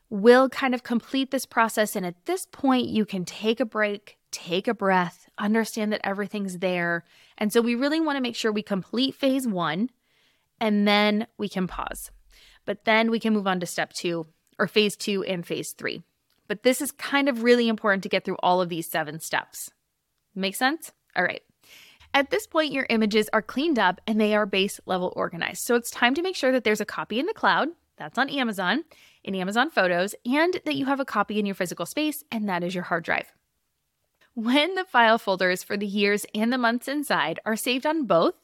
will 0.10 0.50
kind 0.50 0.74
of 0.74 0.84
complete 0.84 1.32
this 1.32 1.46
process, 1.46 1.96
and 1.96 2.06
at 2.06 2.26
this 2.26 2.48
point, 2.52 2.88
you 2.88 3.06
can 3.06 3.26
take 3.26 3.60
a 3.60 3.66
break, 3.66 4.18
take 4.32 4.68
a 4.68 4.74
breath, 4.74 5.30
understand 5.38 5.94
that 5.94 6.02
everything's 6.04 6.60
there. 6.60 7.04
And 7.38 7.54
so 7.54 7.62
we 7.62 7.76
really 7.76 8.00
want 8.00 8.18
to 8.18 8.22
make 8.22 8.36
sure 8.36 8.52
we 8.52 8.64
complete 8.64 9.16
phase 9.16 9.48
one 9.48 9.90
and 10.60 10.88
then 10.88 11.28
we 11.38 11.48
can 11.48 11.68
pause. 11.68 12.12
But 12.66 12.86
then 12.86 13.10
we 13.10 13.20
can 13.20 13.34
move 13.34 13.48
on 13.48 13.60
to 13.62 13.66
step 13.66 13.94
two 13.94 14.28
or 14.58 14.68
phase 14.68 14.96
two 14.96 15.24
and 15.24 15.46
phase 15.46 15.72
three. 15.72 16.04
But 16.48 16.64
this 16.64 16.82
is 16.82 16.92
kind 16.92 17.30
of 17.30 17.44
really 17.44 17.68
important 17.68 18.04
to 18.04 18.10
get 18.10 18.26
through 18.26 18.38
all 18.42 18.62
of 18.62 18.70
these 18.70 18.90
seven 18.90 19.20
steps. 19.20 19.72
Make 20.36 20.56
sense? 20.56 20.92
All 21.16 21.24
right. 21.24 21.42
At 22.14 22.32
this 22.32 22.48
point, 22.48 22.74
your 22.74 22.88
images 22.90 23.30
are 23.32 23.42
cleaned 23.42 23.78
up 23.78 24.02
and 24.08 24.20
they 24.20 24.34
are 24.36 24.46
base 24.46 24.80
level 24.86 25.14
organized. 25.16 25.62
So 25.62 25.76
it's 25.76 25.92
time 25.92 26.16
to 26.16 26.24
make 26.24 26.36
sure 26.36 26.52
that 26.52 26.64
there's 26.64 26.82
a 26.82 26.86
copy 26.86 27.20
in 27.20 27.28
the 27.28 27.34
cloud, 27.34 27.70
that's 28.00 28.18
on 28.18 28.30
Amazon, 28.30 28.86
in 29.24 29.36
Amazon 29.36 29.70
Photos, 29.70 30.16
and 30.26 30.60
that 30.66 30.76
you 30.76 30.86
have 30.86 31.00
a 31.00 31.06
copy 31.06 31.38
in 31.38 31.46
your 31.46 31.54
physical 31.54 31.86
space, 31.86 32.24
and 32.32 32.50
that 32.50 32.64
is 32.64 32.74
your 32.74 32.86
hard 32.86 33.04
drive. 33.04 33.32
When 34.34 34.76
the 34.76 34.86
file 34.86 35.18
folders 35.18 35.64
for 35.64 35.78
the 35.78 35.86
years 35.86 36.26
and 36.34 36.52
the 36.52 36.58
months 36.58 36.88
inside 36.88 37.40
are 37.46 37.56
saved 37.56 37.86
on 37.86 38.06
both, 38.06 38.36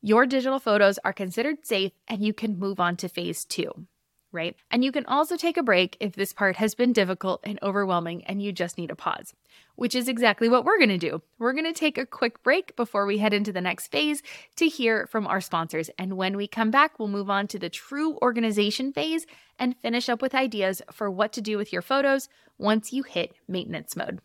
your 0.00 0.26
digital 0.26 0.58
photos 0.58 0.98
are 1.04 1.12
considered 1.12 1.64
safe 1.64 1.92
and 2.08 2.22
you 2.22 2.32
can 2.32 2.58
move 2.58 2.80
on 2.80 2.96
to 2.96 3.08
phase 3.08 3.44
two, 3.44 3.86
right? 4.34 4.56
And 4.70 4.84
you 4.84 4.92
can 4.92 5.06
also 5.06 5.36
take 5.36 5.56
a 5.56 5.62
break 5.62 5.96
if 6.00 6.14
this 6.14 6.32
part 6.32 6.56
has 6.56 6.74
been 6.74 6.92
difficult 6.92 7.40
and 7.44 7.58
overwhelming 7.62 8.24
and 8.24 8.42
you 8.42 8.52
just 8.52 8.76
need 8.76 8.90
a 8.90 8.96
pause, 8.96 9.32
which 9.76 9.94
is 9.94 10.08
exactly 10.08 10.48
what 10.48 10.64
we're 10.64 10.78
gonna 10.78 10.98
do. 10.98 11.22
We're 11.38 11.52
gonna 11.52 11.72
take 11.72 11.96
a 11.96 12.04
quick 12.04 12.42
break 12.42 12.76
before 12.76 13.06
we 13.06 13.18
head 13.18 13.32
into 13.32 13.52
the 13.52 13.60
next 13.60 13.88
phase 13.88 14.22
to 14.56 14.68
hear 14.68 15.06
from 15.06 15.26
our 15.26 15.40
sponsors. 15.40 15.88
And 15.98 16.16
when 16.16 16.36
we 16.36 16.46
come 16.46 16.70
back, 16.70 16.98
we'll 16.98 17.08
move 17.08 17.30
on 17.30 17.46
to 17.48 17.58
the 17.58 17.70
true 17.70 18.18
organization 18.20 18.92
phase 18.92 19.24
and 19.58 19.76
finish 19.78 20.08
up 20.08 20.20
with 20.20 20.34
ideas 20.34 20.82
for 20.92 21.10
what 21.10 21.32
to 21.34 21.40
do 21.40 21.56
with 21.56 21.72
your 21.72 21.82
photos 21.82 22.28
once 22.58 22.92
you 22.92 23.04
hit 23.04 23.34
maintenance 23.48 23.96
mode. 23.96 24.20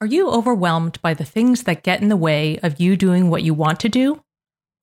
Are 0.00 0.06
you 0.06 0.28
overwhelmed 0.28 1.00
by 1.00 1.14
the 1.14 1.24
things 1.24 1.62
that 1.62 1.82
get 1.82 2.02
in 2.02 2.08
the 2.08 2.18
way 2.18 2.58
of 2.62 2.78
you 2.78 2.96
doing 2.96 3.30
what 3.30 3.42
you 3.42 3.54
want 3.54 3.80
to 3.80 3.88
do? 3.88 4.22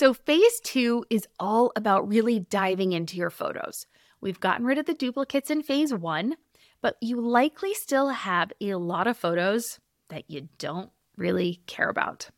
So, 0.00 0.14
phase 0.14 0.60
two 0.60 1.04
is 1.10 1.28
all 1.38 1.72
about 1.76 2.08
really 2.08 2.40
diving 2.40 2.92
into 2.92 3.18
your 3.18 3.28
photos. 3.28 3.84
We've 4.22 4.40
gotten 4.40 4.64
rid 4.64 4.78
of 4.78 4.86
the 4.86 4.94
duplicates 4.94 5.50
in 5.50 5.62
phase 5.62 5.92
one, 5.92 6.36
but 6.80 6.96
you 7.02 7.20
likely 7.20 7.74
still 7.74 8.08
have 8.08 8.50
a 8.62 8.76
lot 8.76 9.06
of 9.06 9.18
photos 9.18 9.78
that 10.08 10.24
you 10.30 10.48
don't 10.56 10.88
really 11.18 11.60
care 11.66 11.90
about. 11.90 12.30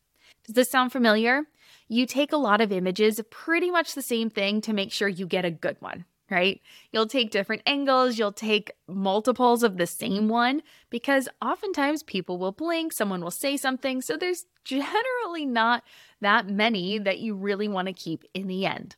Does 0.45 0.55
this 0.55 0.69
sound 0.69 0.91
familiar? 0.91 1.43
You 1.87 2.05
take 2.05 2.33
a 2.33 2.37
lot 2.37 2.59
of 2.59 2.73
images, 2.73 3.21
pretty 3.31 3.71
much 3.71 3.93
the 3.93 4.01
same 4.01 4.29
thing, 4.29 4.59
to 4.59 4.73
make 4.73 4.91
sure 4.91 5.07
you 5.07 5.25
get 5.25 5.45
a 5.45 5.49
good 5.49 5.77
one 5.79 6.03
right? 6.29 6.61
You'll 6.91 7.07
take 7.07 7.31
different 7.31 7.61
angles, 7.65 8.17
you'll 8.17 8.31
take 8.31 8.71
multiples 8.87 9.63
of 9.63 9.77
the 9.77 9.87
same 9.87 10.29
one 10.29 10.61
because 10.89 11.29
oftentimes 11.41 12.03
people 12.03 12.37
will 12.37 12.51
blink, 12.51 12.93
someone 12.93 13.21
will 13.21 13.31
say 13.31 13.57
something. 13.57 14.01
So 14.01 14.17
there's 14.17 14.45
generally 14.63 15.45
not 15.45 15.83
that 16.21 16.47
many 16.47 16.97
that 16.97 17.19
you 17.19 17.35
really 17.35 17.67
want 17.67 17.87
to 17.87 17.93
keep 17.93 18.23
in 18.33 18.47
the 18.47 18.65
end. 18.65 18.95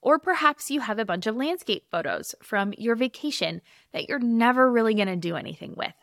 Or 0.00 0.18
perhaps 0.18 0.70
you 0.70 0.80
have 0.80 0.98
a 0.98 1.04
bunch 1.04 1.26
of 1.26 1.36
landscape 1.36 1.84
photos 1.90 2.34
from 2.42 2.72
your 2.78 2.94
vacation 2.94 3.60
that 3.92 4.08
you're 4.08 4.20
never 4.20 4.70
really 4.70 4.94
going 4.94 5.08
to 5.08 5.16
do 5.16 5.36
anything 5.36 5.74
with. 5.76 5.94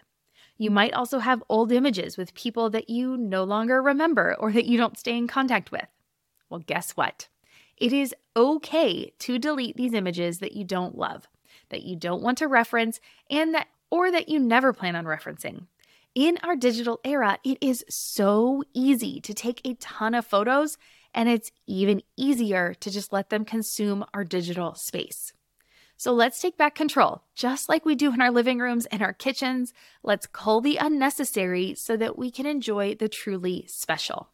You 0.57 0.69
might 0.69 0.93
also 0.93 1.19
have 1.19 1.43
old 1.49 1.71
images 1.71 2.17
with 2.17 2.33
people 2.33 2.69
that 2.69 2.89
you 2.89 3.17
no 3.17 3.43
longer 3.43 3.81
remember 3.81 4.35
or 4.39 4.51
that 4.51 4.65
you 4.65 4.77
don't 4.77 4.97
stay 4.97 5.17
in 5.17 5.27
contact 5.27 5.71
with. 5.71 5.87
Well, 6.49 6.61
guess 6.65 6.91
what? 6.91 7.27
It 7.77 7.91
is 7.91 8.15
okay 8.35 9.11
to 9.19 9.39
delete 9.39 9.75
these 9.75 9.93
images 9.93 10.39
that 10.39 10.53
you 10.53 10.63
don't 10.63 10.97
love, 10.97 11.27
that 11.69 11.83
you 11.83 11.95
don't 11.95 12.21
want 12.21 12.37
to 12.39 12.47
reference, 12.47 12.99
and 13.29 13.53
that 13.53 13.67
or 13.89 14.11
that 14.11 14.29
you 14.29 14.39
never 14.39 14.73
plan 14.73 14.95
on 14.95 15.05
referencing. 15.05 15.67
In 16.15 16.37
our 16.43 16.55
digital 16.55 16.99
era, 17.03 17.37
it 17.43 17.57
is 17.59 17.83
so 17.89 18.63
easy 18.73 19.19
to 19.21 19.33
take 19.33 19.61
a 19.63 19.75
ton 19.75 20.15
of 20.15 20.25
photos, 20.25 20.77
and 21.13 21.27
it's 21.27 21.51
even 21.67 22.01
easier 22.15 22.73
to 22.75 22.89
just 22.89 23.11
let 23.11 23.29
them 23.29 23.43
consume 23.43 24.05
our 24.13 24.23
digital 24.23 24.75
space. 24.75 25.33
So 25.97 26.13
let's 26.13 26.41
take 26.41 26.57
back 26.57 26.75
control, 26.75 27.23
just 27.35 27.69
like 27.69 27.85
we 27.85 27.95
do 27.95 28.13
in 28.13 28.21
our 28.21 28.31
living 28.31 28.59
rooms 28.59 28.85
and 28.87 29.01
our 29.01 29.13
kitchens. 29.13 29.73
Let's 30.03 30.27
cull 30.27 30.59
the 30.59 30.77
unnecessary 30.77 31.73
so 31.75 31.95
that 31.97 32.17
we 32.17 32.31
can 32.31 32.45
enjoy 32.45 32.95
the 32.95 33.07
truly 33.07 33.65
special. 33.67 34.29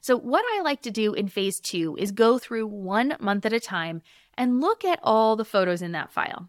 So, 0.00 0.16
what 0.16 0.44
I 0.54 0.62
like 0.62 0.82
to 0.82 0.90
do 0.90 1.12
in 1.12 1.28
phase 1.28 1.60
two 1.60 1.96
is 1.98 2.10
go 2.10 2.38
through 2.38 2.66
one 2.66 3.16
month 3.20 3.44
at 3.44 3.52
a 3.52 3.60
time 3.60 4.02
and 4.34 4.60
look 4.60 4.84
at 4.84 5.00
all 5.02 5.36
the 5.36 5.44
photos 5.44 5.82
in 5.82 5.92
that 5.92 6.10
file. 6.10 6.48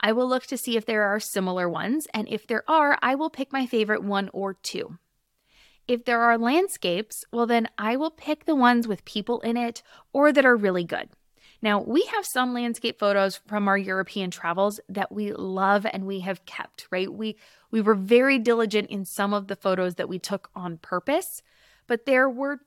I 0.00 0.12
will 0.12 0.28
look 0.28 0.44
to 0.46 0.58
see 0.58 0.76
if 0.76 0.84
there 0.84 1.04
are 1.04 1.18
similar 1.18 1.68
ones, 1.68 2.06
and 2.12 2.28
if 2.28 2.46
there 2.46 2.68
are, 2.68 2.98
I 3.00 3.14
will 3.14 3.30
pick 3.30 3.52
my 3.52 3.64
favorite 3.64 4.04
one 4.04 4.28
or 4.32 4.54
two. 4.54 4.98
If 5.88 6.04
there 6.04 6.20
are 6.20 6.36
landscapes, 6.36 7.24
well, 7.32 7.46
then 7.46 7.68
I 7.78 7.96
will 7.96 8.10
pick 8.10 8.44
the 8.44 8.54
ones 8.54 8.86
with 8.86 9.04
people 9.04 9.40
in 9.40 9.56
it 9.56 9.82
or 10.12 10.32
that 10.32 10.44
are 10.44 10.56
really 10.56 10.84
good. 10.84 11.08
Now, 11.62 11.80
we 11.80 12.04
have 12.14 12.26
some 12.26 12.52
landscape 12.52 12.98
photos 12.98 13.36
from 13.46 13.66
our 13.68 13.78
European 13.78 14.30
travels 14.30 14.80
that 14.88 15.10
we 15.10 15.32
love 15.32 15.86
and 15.90 16.06
we 16.06 16.20
have 16.20 16.44
kept, 16.44 16.86
right? 16.90 17.10
We 17.10 17.36
we 17.70 17.80
were 17.80 17.94
very 17.94 18.38
diligent 18.38 18.90
in 18.90 19.04
some 19.04 19.32
of 19.32 19.48
the 19.48 19.56
photos 19.56 19.94
that 19.94 20.08
we 20.08 20.18
took 20.18 20.50
on 20.54 20.78
purpose, 20.78 21.42
but 21.86 22.06
there 22.06 22.28
were 22.28 22.60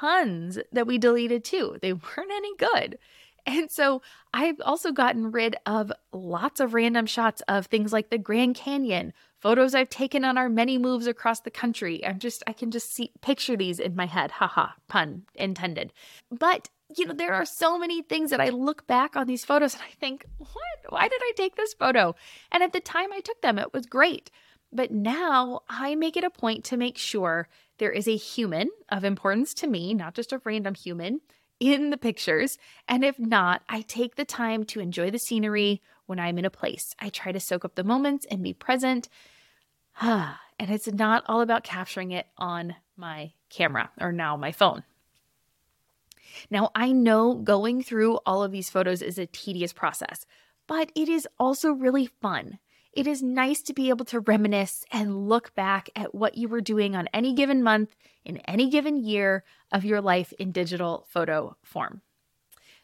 tons 0.00 0.58
that 0.72 0.86
we 0.86 0.98
deleted 0.98 1.44
too. 1.44 1.78
They 1.80 1.92
weren't 1.92 2.32
any 2.32 2.56
good. 2.56 2.98
And 3.46 3.70
so 3.70 4.02
I've 4.34 4.60
also 4.60 4.92
gotten 4.92 5.32
rid 5.32 5.56
of 5.64 5.90
lots 6.12 6.60
of 6.60 6.74
random 6.74 7.06
shots 7.06 7.40
of 7.48 7.66
things 7.66 7.94
like 7.94 8.10
the 8.10 8.18
Grand 8.18 8.56
Canyon, 8.56 9.14
photos 9.40 9.74
I've 9.74 9.88
taken 9.88 10.22
on 10.22 10.36
our 10.36 10.50
many 10.50 10.76
moves 10.76 11.06
across 11.06 11.40
the 11.40 11.50
country. 11.50 12.04
I'm 12.04 12.18
just, 12.18 12.42
I 12.46 12.52
can 12.52 12.70
just 12.70 12.92
see, 12.92 13.10
picture 13.22 13.56
these 13.56 13.78
in 13.80 13.96
my 13.96 14.04
head. 14.04 14.32
Haha, 14.32 14.72
pun 14.86 15.22
intended. 15.34 15.94
But, 16.30 16.68
you 16.94 17.06
know, 17.06 17.14
there 17.14 17.32
are 17.32 17.46
so 17.46 17.78
many 17.78 18.02
things 18.02 18.30
that 18.30 18.40
I 18.40 18.50
look 18.50 18.86
back 18.86 19.16
on 19.16 19.26
these 19.26 19.46
photos 19.46 19.72
and 19.72 19.82
I 19.82 19.94
think, 19.98 20.26
what? 20.36 20.52
Why 20.90 21.08
did 21.08 21.20
I 21.22 21.32
take 21.34 21.56
this 21.56 21.72
photo? 21.72 22.14
And 22.52 22.62
at 22.62 22.74
the 22.74 22.80
time 22.80 23.12
I 23.14 23.20
took 23.20 23.40
them, 23.40 23.58
it 23.58 23.72
was 23.72 23.86
great. 23.86 24.30
But 24.70 24.90
now 24.90 25.62
I 25.70 25.94
make 25.94 26.18
it 26.18 26.24
a 26.24 26.30
point 26.30 26.64
to 26.64 26.76
make 26.76 26.98
sure 26.98 27.48
there 27.78 27.92
is 27.92 28.06
a 28.08 28.16
human 28.16 28.70
of 28.88 29.04
importance 29.04 29.54
to 29.54 29.66
me, 29.66 29.94
not 29.94 30.14
just 30.14 30.32
a 30.32 30.40
random 30.44 30.74
human 30.74 31.20
in 31.60 31.90
the 31.90 31.96
pictures. 31.96 32.58
And 32.86 33.04
if 33.04 33.18
not, 33.18 33.62
I 33.68 33.82
take 33.82 34.16
the 34.16 34.24
time 34.24 34.64
to 34.66 34.80
enjoy 34.80 35.10
the 35.10 35.18
scenery 35.18 35.82
when 36.06 36.18
I'm 36.18 36.38
in 36.38 36.44
a 36.44 36.50
place. 36.50 36.94
I 36.98 37.08
try 37.08 37.32
to 37.32 37.40
soak 37.40 37.64
up 37.64 37.74
the 37.74 37.84
moments 37.84 38.26
and 38.30 38.42
be 38.42 38.52
present. 38.52 39.08
and 40.00 40.36
it's 40.58 40.88
not 40.88 41.24
all 41.26 41.40
about 41.40 41.64
capturing 41.64 42.12
it 42.12 42.26
on 42.36 42.74
my 42.96 43.32
camera 43.50 43.90
or 44.00 44.12
now 44.12 44.36
my 44.36 44.52
phone. 44.52 44.84
Now, 46.50 46.70
I 46.74 46.92
know 46.92 47.34
going 47.34 47.82
through 47.82 48.18
all 48.26 48.42
of 48.42 48.52
these 48.52 48.70
photos 48.70 49.02
is 49.02 49.18
a 49.18 49.26
tedious 49.26 49.72
process, 49.72 50.26
but 50.66 50.92
it 50.94 51.08
is 51.08 51.26
also 51.38 51.72
really 51.72 52.06
fun. 52.06 52.58
It 52.98 53.06
is 53.06 53.22
nice 53.22 53.62
to 53.62 53.74
be 53.74 53.90
able 53.90 54.06
to 54.06 54.18
reminisce 54.18 54.84
and 54.90 55.28
look 55.28 55.54
back 55.54 55.88
at 55.94 56.16
what 56.16 56.36
you 56.36 56.48
were 56.48 56.60
doing 56.60 56.96
on 56.96 57.06
any 57.14 57.32
given 57.32 57.62
month 57.62 57.94
in 58.24 58.38
any 58.38 58.68
given 58.68 58.96
year 58.96 59.44
of 59.70 59.84
your 59.84 60.00
life 60.00 60.32
in 60.32 60.50
digital 60.50 61.06
photo 61.08 61.56
form. 61.62 62.02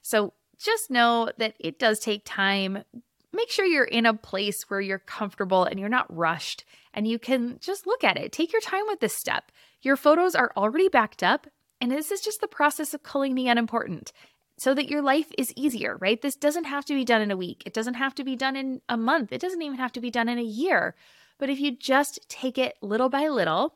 So 0.02 0.32
just 0.56 0.88
know 0.88 1.32
that 1.38 1.56
it 1.58 1.80
does 1.80 1.98
take 1.98 2.22
time. 2.24 2.84
Make 3.32 3.50
sure 3.50 3.64
you're 3.64 3.82
in 3.82 4.06
a 4.06 4.14
place 4.14 4.70
where 4.70 4.80
you're 4.80 5.00
comfortable 5.00 5.64
and 5.64 5.80
you're 5.80 5.88
not 5.88 6.16
rushed 6.16 6.64
and 6.92 7.08
you 7.08 7.18
can 7.18 7.58
just 7.60 7.84
look 7.84 8.04
at 8.04 8.16
it. 8.16 8.30
Take 8.30 8.52
your 8.52 8.62
time 8.62 8.84
with 8.86 9.00
this 9.00 9.16
step. 9.16 9.50
Your 9.82 9.96
photos 9.96 10.36
are 10.36 10.52
already 10.56 10.88
backed 10.88 11.24
up, 11.24 11.48
and 11.80 11.90
this 11.90 12.12
is 12.12 12.20
just 12.20 12.40
the 12.40 12.46
process 12.46 12.94
of 12.94 13.02
culling 13.02 13.34
the 13.34 13.48
unimportant 13.48 14.12
so 14.56 14.74
that 14.74 14.88
your 14.88 15.02
life 15.02 15.30
is 15.36 15.52
easier, 15.56 15.96
right? 16.00 16.20
This 16.20 16.36
doesn't 16.36 16.64
have 16.64 16.84
to 16.86 16.94
be 16.94 17.04
done 17.04 17.22
in 17.22 17.30
a 17.30 17.36
week. 17.36 17.62
It 17.66 17.74
doesn't 17.74 17.94
have 17.94 18.14
to 18.16 18.24
be 18.24 18.36
done 18.36 18.56
in 18.56 18.80
a 18.88 18.96
month. 18.96 19.32
It 19.32 19.40
doesn't 19.40 19.62
even 19.62 19.78
have 19.78 19.92
to 19.92 20.00
be 20.00 20.10
done 20.10 20.28
in 20.28 20.38
a 20.38 20.42
year. 20.42 20.94
But 21.38 21.50
if 21.50 21.58
you 21.58 21.76
just 21.76 22.28
take 22.28 22.58
it 22.58 22.76
little 22.80 23.08
by 23.08 23.28
little, 23.28 23.74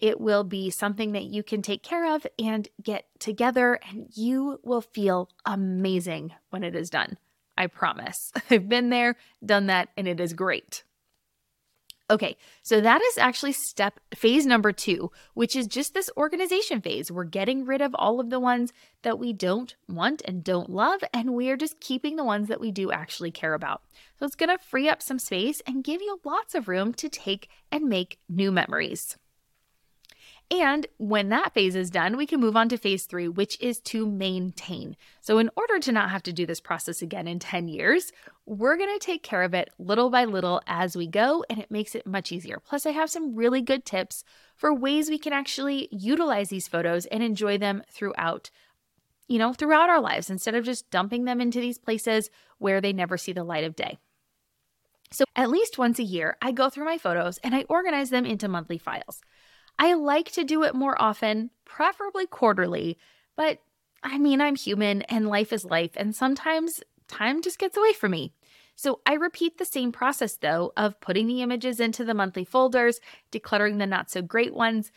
it 0.00 0.20
will 0.20 0.44
be 0.44 0.70
something 0.70 1.12
that 1.12 1.24
you 1.24 1.42
can 1.42 1.60
take 1.60 1.82
care 1.82 2.14
of 2.14 2.26
and 2.38 2.68
get 2.82 3.06
together, 3.18 3.80
and 3.88 4.06
you 4.14 4.60
will 4.62 4.80
feel 4.80 5.28
amazing 5.44 6.32
when 6.50 6.62
it 6.62 6.76
is 6.76 6.88
done. 6.88 7.18
I 7.56 7.66
promise. 7.66 8.32
I've 8.50 8.68
been 8.68 8.90
there, 8.90 9.16
done 9.44 9.66
that, 9.66 9.88
and 9.96 10.06
it 10.06 10.20
is 10.20 10.32
great. 10.32 10.84
Okay, 12.10 12.38
so 12.62 12.80
that 12.80 13.02
is 13.02 13.18
actually 13.18 13.52
step 13.52 14.00
phase 14.14 14.46
number 14.46 14.72
two, 14.72 15.10
which 15.34 15.54
is 15.54 15.66
just 15.66 15.92
this 15.92 16.08
organization 16.16 16.80
phase. 16.80 17.12
We're 17.12 17.24
getting 17.24 17.66
rid 17.66 17.82
of 17.82 17.94
all 17.94 18.18
of 18.18 18.30
the 18.30 18.40
ones 18.40 18.72
that 19.02 19.18
we 19.18 19.34
don't 19.34 19.76
want 19.88 20.22
and 20.24 20.42
don't 20.42 20.70
love, 20.70 21.04
and 21.12 21.34
we're 21.34 21.58
just 21.58 21.80
keeping 21.80 22.16
the 22.16 22.24
ones 22.24 22.48
that 22.48 22.60
we 22.60 22.70
do 22.70 22.90
actually 22.90 23.30
care 23.30 23.52
about. 23.52 23.82
So 24.18 24.24
it's 24.24 24.36
gonna 24.36 24.56
free 24.56 24.88
up 24.88 25.02
some 25.02 25.18
space 25.18 25.60
and 25.66 25.84
give 25.84 26.00
you 26.00 26.18
lots 26.24 26.54
of 26.54 26.66
room 26.66 26.94
to 26.94 27.10
take 27.10 27.50
and 27.70 27.84
make 27.84 28.18
new 28.26 28.50
memories. 28.50 29.18
And 30.50 30.86
when 30.96 31.28
that 31.28 31.52
phase 31.52 31.76
is 31.76 31.90
done, 31.90 32.16
we 32.16 32.24
can 32.24 32.40
move 32.40 32.56
on 32.56 32.70
to 32.70 32.78
phase 32.78 33.04
three, 33.04 33.28
which 33.28 33.60
is 33.60 33.80
to 33.80 34.06
maintain. 34.06 34.96
So, 35.20 35.38
in 35.38 35.50
order 35.56 35.78
to 35.78 35.92
not 35.92 36.10
have 36.10 36.22
to 36.22 36.32
do 36.32 36.46
this 36.46 36.60
process 36.60 37.02
again 37.02 37.28
in 37.28 37.38
10 37.38 37.68
years, 37.68 38.12
we're 38.46 38.78
going 38.78 38.98
to 38.98 39.04
take 39.04 39.22
care 39.22 39.42
of 39.42 39.52
it 39.52 39.68
little 39.78 40.08
by 40.08 40.24
little 40.24 40.62
as 40.66 40.96
we 40.96 41.06
go, 41.06 41.44
and 41.50 41.58
it 41.58 41.70
makes 41.70 41.94
it 41.94 42.06
much 42.06 42.32
easier. 42.32 42.60
Plus, 42.64 42.86
I 42.86 42.92
have 42.92 43.10
some 43.10 43.34
really 43.34 43.60
good 43.60 43.84
tips 43.84 44.24
for 44.56 44.72
ways 44.72 45.10
we 45.10 45.18
can 45.18 45.34
actually 45.34 45.88
utilize 45.92 46.48
these 46.48 46.68
photos 46.68 47.04
and 47.06 47.22
enjoy 47.22 47.58
them 47.58 47.82
throughout. 47.90 48.50
You 49.26 49.38
know, 49.38 49.52
throughout 49.52 49.90
our 49.90 50.00
lives 50.00 50.30
instead 50.30 50.54
of 50.54 50.64
just 50.64 50.90
dumping 50.90 51.26
them 51.26 51.42
into 51.42 51.60
these 51.60 51.76
places 51.76 52.30
where 52.56 52.80
they 52.80 52.94
never 52.94 53.18
see 53.18 53.32
the 53.32 53.44
light 53.44 53.64
of 53.64 53.76
day. 53.76 53.98
So, 55.10 55.24
at 55.36 55.50
least 55.50 55.76
once 55.76 55.98
a 55.98 56.04
year, 56.04 56.38
I 56.40 56.52
go 56.52 56.70
through 56.70 56.86
my 56.86 56.96
photos 56.96 57.36
and 57.44 57.54
I 57.54 57.66
organize 57.68 58.08
them 58.08 58.24
into 58.24 58.48
monthly 58.48 58.78
files. 58.78 59.20
I 59.78 59.94
like 59.94 60.32
to 60.32 60.44
do 60.44 60.64
it 60.64 60.74
more 60.74 61.00
often, 61.00 61.50
preferably 61.64 62.26
quarterly, 62.26 62.98
but 63.36 63.60
I 64.02 64.18
mean, 64.18 64.40
I'm 64.40 64.56
human 64.56 65.02
and 65.02 65.28
life 65.28 65.52
is 65.52 65.64
life, 65.64 65.92
and 65.96 66.14
sometimes 66.14 66.82
time 67.08 67.42
just 67.42 67.58
gets 67.58 67.76
away 67.76 67.92
from 67.92 68.12
me. 68.12 68.32
So 68.76 69.00
I 69.06 69.14
repeat 69.14 69.58
the 69.58 69.64
same 69.64 69.90
process 69.90 70.36
though 70.36 70.72
of 70.76 71.00
putting 71.00 71.26
the 71.26 71.42
images 71.42 71.80
into 71.80 72.04
the 72.04 72.14
monthly 72.14 72.44
folders, 72.44 73.00
decluttering 73.32 73.78
the 73.78 73.86
not 73.86 74.10
so 74.10 74.22
great 74.22 74.54
ones, 74.54 74.92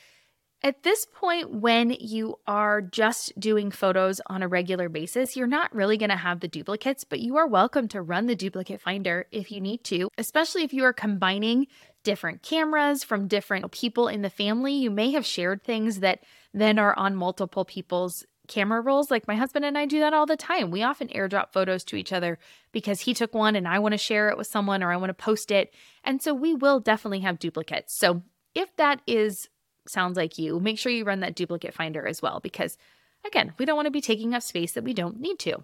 at 0.63 0.84
this 0.84 1.08
point, 1.08 1.52
when 1.52 1.89
you 1.89 2.36
are 2.46 2.82
just 2.82 3.39
doing 3.39 3.72
photos 3.72 4.22
on 4.28 4.44
a 4.44 4.48
regular 4.48 4.89
basis, 4.89 5.36
you're 5.36 5.48
not 5.48 5.74
really 5.74 5.98
going 5.98 6.12
to 6.12 6.15
have 6.15 6.39
the 6.39 6.48
duplicates, 6.48 7.04
but 7.04 7.20
you 7.20 7.38
are 7.38 7.48
welcome 7.48 7.88
to 7.88 8.02
run 8.02 8.28
the 8.28 8.36
duplicate 8.36 8.80
finder 8.80 9.26
if 9.32 9.52
you 9.52 9.60
need 9.60 9.84
to, 9.86 10.10
especially 10.20 10.62
if 10.62 10.72
you 10.72 10.84
are 10.84 10.94
combining 10.94 11.65
different 12.04 12.42
cameras 12.42 13.04
from 13.04 13.28
different 13.28 13.72
people 13.72 14.08
in 14.08 14.22
the 14.22 14.30
family. 14.30 14.74
You 14.74 14.92
may 14.92 15.12
have 15.12 15.26
shared 15.26 15.64
things 15.64 16.00
that 16.00 16.24
then 16.54 16.80
are 16.80 16.98
on 16.98 17.16
multiple 17.16 17.66
people's 17.66 18.26
camera 18.48 18.82
rolls. 18.82 19.10
Like 19.10 19.28
my 19.28 19.36
husband 19.36 19.66
and 19.66 19.78
I 19.78 19.86
do 19.86 20.00
that 20.00 20.14
all 20.14 20.26
the 20.26 20.36
time. 20.36 20.72
We 20.72 20.84
often 20.84 21.08
airdrop 21.10 21.54
photos 21.54 21.84
to 21.86 21.96
each 21.96 22.12
other 22.12 22.38
because 22.72 23.02
he 23.02 23.14
took 23.14 23.34
one 23.34 23.56
and 23.56 23.68
I 23.68 23.80
want 23.80 23.94
to 23.94 23.98
share 23.98 24.30
it 24.30 24.38
with 24.38 24.48
someone 24.48 24.84
or 24.84 24.92
I 24.92 24.98
want 24.98 25.10
to 25.10 25.14
post 25.14 25.52
it. 25.52 25.74
And 26.04 26.22
so 26.22 26.34
we 26.34 26.54
will 26.54 26.80
definitely 26.80 27.22
have 27.22 27.40
duplicates. 27.40 27.96
So 27.96 28.24
if 28.54 28.76
that 28.76 29.02
is 29.08 29.50
sounds 29.88 30.18
like 30.18 30.38
you, 30.38 30.60
make 30.60 30.78
sure 30.78 30.92
you 30.92 31.06
run 31.06 31.22
that 31.22 31.36
duplicate 31.36 31.74
finder 31.74 32.06
as 32.06 32.22
well, 32.22 32.40
because 32.40 32.78
again, 33.26 33.54
we 33.58 33.66
don't 33.66 33.76
want 33.76 33.88
to 33.88 33.92
be 33.92 34.02
taking 34.02 34.34
up 34.34 34.44
space 34.44 34.74
that 34.74 34.84
we 34.84 34.94
don't 34.94 35.20
need 35.20 35.40
to. 35.40 35.64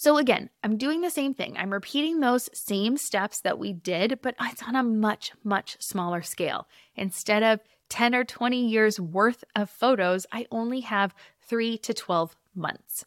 So 0.00 0.16
again, 0.16 0.48
I'm 0.64 0.78
doing 0.78 1.02
the 1.02 1.10
same 1.10 1.34
thing. 1.34 1.58
I'm 1.58 1.70
repeating 1.70 2.20
those 2.20 2.48
same 2.54 2.96
steps 2.96 3.42
that 3.42 3.58
we 3.58 3.74
did, 3.74 4.20
but 4.22 4.34
it's 4.40 4.62
on 4.62 4.74
a 4.74 4.82
much, 4.82 5.32
much 5.44 5.76
smaller 5.78 6.22
scale. 6.22 6.66
Instead 6.96 7.42
of 7.42 7.60
10 7.90 8.14
or 8.14 8.24
20 8.24 8.66
years 8.66 8.98
worth 8.98 9.44
of 9.54 9.68
photos, 9.68 10.24
I 10.32 10.46
only 10.50 10.80
have 10.80 11.14
three 11.42 11.76
to 11.76 11.92
12 11.92 12.34
months. 12.54 13.04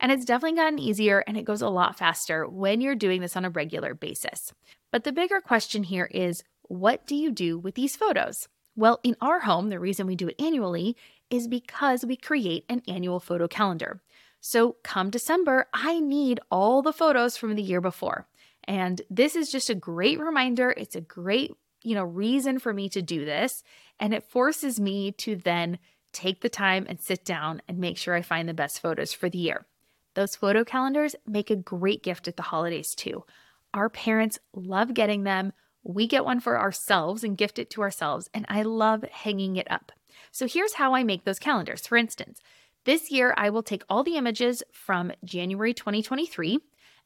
And 0.00 0.10
it's 0.10 0.24
definitely 0.24 0.56
gotten 0.56 0.78
easier 0.78 1.22
and 1.26 1.36
it 1.36 1.44
goes 1.44 1.60
a 1.60 1.68
lot 1.68 1.98
faster 1.98 2.48
when 2.48 2.80
you're 2.80 2.94
doing 2.94 3.20
this 3.20 3.36
on 3.36 3.44
a 3.44 3.50
regular 3.50 3.92
basis. 3.92 4.54
But 4.90 5.04
the 5.04 5.12
bigger 5.12 5.42
question 5.42 5.82
here 5.82 6.08
is 6.10 6.42
what 6.62 7.06
do 7.06 7.16
you 7.16 7.32
do 7.32 7.58
with 7.58 7.74
these 7.74 7.96
photos? 7.96 8.48
Well, 8.74 8.98
in 9.02 9.14
our 9.20 9.40
home, 9.40 9.68
the 9.68 9.78
reason 9.78 10.06
we 10.06 10.16
do 10.16 10.28
it 10.28 10.40
annually 10.40 10.96
is 11.28 11.48
because 11.48 12.06
we 12.06 12.16
create 12.16 12.64
an 12.70 12.80
annual 12.88 13.20
photo 13.20 13.46
calendar. 13.46 14.00
So 14.40 14.76
come 14.82 15.10
December, 15.10 15.66
I 15.72 16.00
need 16.00 16.40
all 16.50 16.82
the 16.82 16.92
photos 16.92 17.36
from 17.36 17.54
the 17.54 17.62
year 17.62 17.80
before. 17.80 18.26
And 18.64 19.00
this 19.10 19.36
is 19.36 19.50
just 19.50 19.70
a 19.70 19.74
great 19.74 20.18
reminder. 20.18 20.74
It's 20.76 20.96
a 20.96 21.00
great 21.00 21.52
you 21.82 21.94
know, 21.94 22.04
reason 22.04 22.58
for 22.58 22.72
me 22.72 22.88
to 22.90 23.02
do 23.02 23.24
this. 23.24 23.62
And 23.98 24.14
it 24.14 24.24
forces 24.24 24.80
me 24.80 25.12
to 25.12 25.36
then 25.36 25.78
take 26.12 26.40
the 26.40 26.48
time 26.48 26.86
and 26.88 27.00
sit 27.00 27.24
down 27.24 27.62
and 27.68 27.78
make 27.78 27.96
sure 27.96 28.14
I 28.14 28.22
find 28.22 28.48
the 28.48 28.54
best 28.54 28.80
photos 28.80 29.12
for 29.12 29.28
the 29.28 29.38
year. 29.38 29.66
Those 30.14 30.36
photo 30.36 30.64
calendars 30.64 31.14
make 31.26 31.50
a 31.50 31.56
great 31.56 32.02
gift 32.02 32.26
at 32.26 32.36
the 32.36 32.42
holidays 32.42 32.94
too. 32.94 33.24
Our 33.72 33.88
parents 33.88 34.38
love 34.54 34.92
getting 34.92 35.22
them. 35.22 35.52
We 35.84 36.06
get 36.08 36.24
one 36.24 36.40
for 36.40 36.58
ourselves 36.58 37.22
and 37.22 37.38
gift 37.38 37.58
it 37.58 37.70
to 37.70 37.82
ourselves, 37.82 38.28
and 38.34 38.44
I 38.48 38.62
love 38.62 39.04
hanging 39.04 39.56
it 39.56 39.70
up. 39.70 39.92
So 40.32 40.46
here's 40.46 40.74
how 40.74 40.94
I 40.94 41.04
make 41.04 41.24
those 41.24 41.38
calendars. 41.38 41.86
For 41.86 41.96
instance, 41.96 42.40
this 42.84 43.10
year 43.10 43.34
I 43.36 43.50
will 43.50 43.62
take 43.62 43.82
all 43.88 44.02
the 44.02 44.16
images 44.16 44.62
from 44.72 45.12
January 45.24 45.74
2023, 45.74 46.58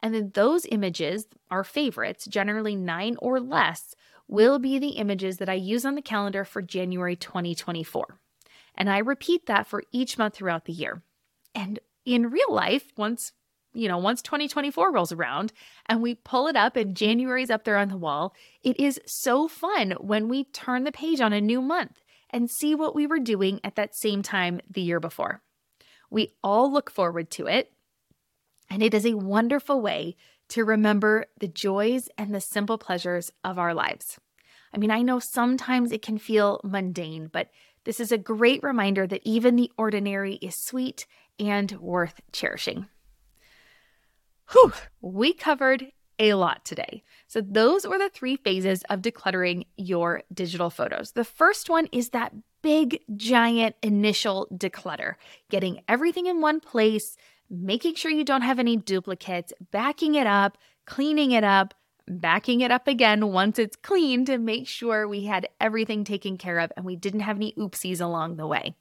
and 0.02 0.14
then 0.14 0.30
those 0.34 0.66
images, 0.66 1.26
our 1.50 1.64
favorites, 1.64 2.26
generally 2.26 2.76
nine 2.76 3.16
or 3.20 3.40
less, 3.40 3.94
will 4.28 4.58
be 4.58 4.78
the 4.78 4.90
images 4.90 5.38
that 5.38 5.48
I 5.48 5.54
use 5.54 5.84
on 5.84 5.94
the 5.94 6.02
calendar 6.02 6.44
for 6.44 6.62
January 6.62 7.16
2024. 7.16 8.18
And 8.74 8.90
I 8.90 8.98
repeat 8.98 9.46
that 9.46 9.66
for 9.66 9.82
each 9.92 10.18
month 10.18 10.34
throughout 10.34 10.64
the 10.64 10.72
year. 10.72 11.02
And 11.54 11.78
in 12.04 12.30
real 12.30 12.52
life, 12.52 12.92
once 12.96 13.32
you 13.74 13.88
know, 13.88 13.98
once 13.98 14.22
2024 14.22 14.92
rolls 14.92 15.10
around 15.10 15.52
and 15.86 16.00
we 16.00 16.14
pull 16.14 16.46
it 16.46 16.56
up 16.56 16.76
and 16.76 16.96
January's 16.96 17.50
up 17.50 17.64
there 17.64 17.76
on 17.76 17.88
the 17.88 17.96
wall, 17.96 18.32
it 18.62 18.78
is 18.78 19.00
so 19.04 19.48
fun 19.48 19.92
when 20.00 20.28
we 20.28 20.44
turn 20.44 20.84
the 20.84 20.92
page 20.92 21.20
on 21.20 21.32
a 21.32 21.40
new 21.40 21.60
month 21.60 22.00
and 22.30 22.48
see 22.48 22.74
what 22.74 22.94
we 22.94 23.06
were 23.06 23.18
doing 23.18 23.60
at 23.64 23.74
that 23.74 23.94
same 23.94 24.22
time 24.22 24.60
the 24.70 24.80
year 24.80 25.00
before. 25.00 25.42
We 26.14 26.32
all 26.44 26.72
look 26.72 26.92
forward 26.92 27.28
to 27.32 27.48
it, 27.48 27.72
and 28.70 28.84
it 28.84 28.94
is 28.94 29.04
a 29.04 29.14
wonderful 29.14 29.80
way 29.80 30.14
to 30.50 30.64
remember 30.64 31.26
the 31.40 31.48
joys 31.48 32.08
and 32.16 32.32
the 32.32 32.40
simple 32.40 32.78
pleasures 32.78 33.32
of 33.42 33.58
our 33.58 33.74
lives. 33.74 34.20
I 34.72 34.78
mean, 34.78 34.92
I 34.92 35.02
know 35.02 35.18
sometimes 35.18 35.90
it 35.90 36.02
can 36.02 36.18
feel 36.18 36.60
mundane, 36.62 37.30
but 37.32 37.50
this 37.82 37.98
is 37.98 38.12
a 38.12 38.16
great 38.16 38.62
reminder 38.62 39.08
that 39.08 39.22
even 39.24 39.56
the 39.56 39.72
ordinary 39.76 40.34
is 40.36 40.54
sweet 40.54 41.04
and 41.40 41.72
worth 41.80 42.20
cherishing. 42.30 42.86
Whew, 44.52 44.72
we 45.00 45.32
covered 45.32 45.90
a 46.20 46.34
lot 46.34 46.64
today. 46.64 47.02
So, 47.26 47.40
those 47.40 47.88
were 47.88 47.98
the 47.98 48.08
three 48.08 48.36
phases 48.36 48.84
of 48.88 49.02
decluttering 49.02 49.66
your 49.76 50.22
digital 50.32 50.70
photos. 50.70 51.10
The 51.10 51.24
first 51.24 51.68
one 51.68 51.88
is 51.90 52.10
that 52.10 52.32
big, 52.64 52.98
giant 53.14 53.76
initial 53.82 54.48
declutter, 54.50 55.16
getting 55.50 55.82
everything 55.86 56.24
in 56.24 56.40
one 56.40 56.60
place, 56.60 57.18
making 57.50 57.94
sure 57.94 58.10
you 58.10 58.24
don't 58.24 58.40
have 58.40 58.58
any 58.58 58.74
duplicates, 58.74 59.52
backing 59.70 60.14
it 60.14 60.26
up, 60.26 60.56
cleaning 60.86 61.32
it 61.32 61.44
up, 61.44 61.74
backing 62.08 62.62
it 62.62 62.70
up 62.70 62.88
again 62.88 63.32
once 63.32 63.58
it's 63.58 63.76
clean 63.76 64.24
to 64.24 64.38
make 64.38 64.66
sure 64.66 65.06
we 65.06 65.26
had 65.26 65.46
everything 65.60 66.04
taken 66.04 66.38
care 66.38 66.58
of 66.58 66.72
and 66.74 66.86
we 66.86 66.96
didn't 66.96 67.20
have 67.20 67.36
any 67.36 67.52
oopsies 67.52 68.00
along 68.00 68.36
the 68.36 68.46
way. 68.46 68.74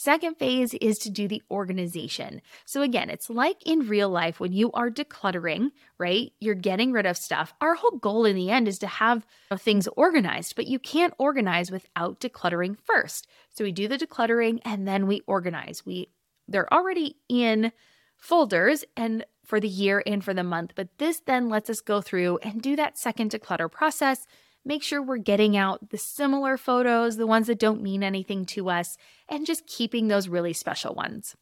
Second 0.00 0.38
phase 0.38 0.72
is 0.80 0.98
to 1.00 1.10
do 1.10 1.28
the 1.28 1.42
organization. 1.50 2.40
So, 2.64 2.80
again, 2.80 3.10
it's 3.10 3.28
like 3.28 3.58
in 3.66 3.80
real 3.80 4.08
life 4.08 4.40
when 4.40 4.50
you 4.50 4.72
are 4.72 4.90
decluttering, 4.90 5.72
right? 5.98 6.32
You're 6.40 6.54
getting 6.54 6.90
rid 6.90 7.04
of 7.04 7.18
stuff. 7.18 7.52
Our 7.60 7.74
whole 7.74 7.98
goal 7.98 8.24
in 8.24 8.34
the 8.34 8.50
end 8.50 8.66
is 8.66 8.78
to 8.78 8.86
have 8.86 9.26
things 9.58 9.86
organized, 9.98 10.56
but 10.56 10.66
you 10.66 10.78
can't 10.78 11.12
organize 11.18 11.70
without 11.70 12.18
decluttering 12.18 12.78
first. 12.82 13.26
So, 13.50 13.62
we 13.62 13.72
do 13.72 13.88
the 13.88 13.98
decluttering 13.98 14.60
and 14.64 14.88
then 14.88 15.06
we 15.06 15.20
organize. 15.26 15.84
We 15.84 16.08
they're 16.48 16.72
already 16.72 17.16
in 17.28 17.70
folders 18.16 18.86
and 18.96 19.26
for 19.44 19.60
the 19.60 19.68
year 19.68 20.02
and 20.06 20.24
for 20.24 20.32
the 20.32 20.42
month, 20.42 20.72
but 20.76 20.96
this 20.96 21.20
then 21.20 21.50
lets 21.50 21.68
us 21.68 21.82
go 21.82 22.00
through 22.00 22.38
and 22.38 22.62
do 22.62 22.74
that 22.74 22.96
second 22.96 23.32
declutter 23.32 23.70
process 23.70 24.26
make 24.64 24.82
sure 24.82 25.02
we're 25.02 25.18
getting 25.18 25.56
out 25.56 25.90
the 25.90 25.98
similar 25.98 26.56
photos, 26.56 27.16
the 27.16 27.26
ones 27.26 27.46
that 27.46 27.58
don't 27.58 27.82
mean 27.82 28.02
anything 28.02 28.44
to 28.46 28.68
us, 28.68 28.96
and 29.28 29.46
just 29.46 29.66
keeping 29.66 30.08
those 30.08 30.28
really 30.28 30.52
special 30.52 30.94
ones. 30.94 31.36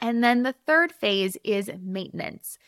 And 0.00 0.22
then 0.22 0.42
the 0.42 0.54
third 0.66 0.92
phase 0.92 1.36
is 1.44 1.70
maintenance. 1.80 2.58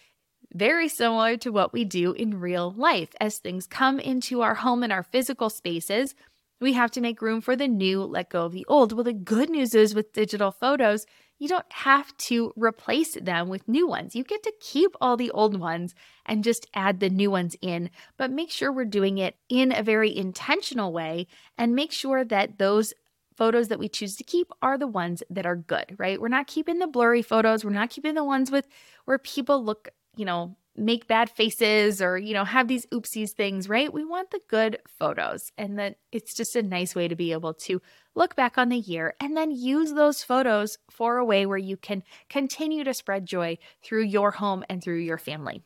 Very 0.55 0.89
similar 0.89 1.37
to 1.39 1.53
what 1.53 1.73
we 1.73 1.85
do 1.85 2.13
in 2.13 2.41
real 2.41 2.73
life. 2.73 3.11
As 3.21 3.39
things 3.39 3.67
come 3.67 4.01
into 4.01 4.41
our 4.41 4.55
home 4.55 4.83
and 4.83 4.93
our 4.93 5.03
physical 5.03 5.51
spaces, 5.51 6.15
we 6.61 6.73
have 6.73 6.91
to 6.93 7.01
make 7.01 7.23
room 7.23 7.41
for 7.41 7.55
the 7.55 7.69
new, 7.69 8.03
let 8.03 8.31
go 8.31 8.47
of 8.47 8.53
the 8.53 8.65
old. 8.67 8.93
Well, 8.93 9.05
the 9.05 9.13
good 9.13 9.51
news 9.51 9.75
is 9.75 9.95
with 9.95 10.13
digital 10.13 10.51
photos, 10.51 11.07
you 11.39 11.49
don't 11.49 11.71
have 11.73 12.17
to 12.19 12.53
replace 12.57 13.15
them 13.15 13.49
with 13.49 13.69
new 13.69 13.87
ones. 13.87 14.15
You 14.15 14.25
get 14.25 14.43
to 14.43 14.53
keep 14.61 14.95
all 15.01 15.17
the 15.17 15.31
old 15.31 15.59
ones 15.59 15.95
and 16.27 16.45
just 16.45 16.67
add 16.75 17.01
the 17.01 17.11
new 17.11 17.31
ones 17.31 17.57
in, 17.61 17.91
but 18.17 18.31
make 18.31 18.51
sure 18.51 18.73
we're 18.73 18.85
doing 18.85 19.19
it 19.19 19.37
in 19.49 19.73
a 19.73 19.83
very 19.83 20.15
intentional 20.15 20.93
way 20.93 21.27
and 21.57 21.75
make 21.75 21.93
sure 21.93 22.25
that 22.25 22.59
those 22.59 22.93
photos 23.37 23.69
that 23.69 23.79
we 23.79 23.89
choose 23.89 24.17
to 24.17 24.25
keep 24.25 24.51
are 24.61 24.77
the 24.77 24.89
ones 24.89 25.23
that 25.31 25.47
are 25.47 25.55
good, 25.57 25.95
right? 25.97 26.21
We're 26.21 26.29
not 26.29 26.49
keeping 26.49 26.81
the 26.81 26.89
blurry 26.89 27.23
photos. 27.23 27.65
We're 27.65 27.71
not 27.71 27.91
keeping 27.91 28.15
the 28.15 28.25
ones 28.25 28.51
with 28.51 28.67
where 29.05 29.19
people 29.19 29.65
look, 29.65 29.91
you 30.17 30.25
know, 30.25 30.57
make 30.79 31.07
bad 31.07 31.29
faces 31.29 32.01
or, 32.01 32.17
you 32.17 32.33
know, 32.33 32.45
have 32.45 32.69
these 32.69 32.87
oopsies 32.87 33.31
things, 33.31 33.69
right? 33.69 33.93
We 33.93 34.05
want 34.05 34.31
the 34.31 34.41
good 34.49 34.79
photos. 34.87 35.53
And 35.59 35.79
then 35.79 35.95
it's 36.13 36.35
just 36.35 36.57
a 36.57 36.63
nice 36.63 36.95
way 36.95 37.09
to 37.09 37.17
be 37.17 37.33
able 37.33 37.55
to 37.55 37.83
look 38.15 38.37
back 38.37 38.59
on 38.59 38.69
the 38.69 38.79
year 38.79 39.15
and 39.21 39.37
then 39.37 39.51
use 39.51 39.93
those 39.93 40.23
photos 40.23 40.79
for 40.91 41.19
a 41.19 41.25
way 41.25 41.47
where 41.47 41.59
you 41.59 41.77
can 41.77 42.03
continue 42.29 42.85
to 42.85 42.95
spread 42.95 43.27
joy 43.27 43.59
through 43.83 44.05
your 44.05 44.33
home 44.33 44.65
and 44.69 44.83
through 44.83 44.99
your 44.99 45.19
family. 45.19 45.63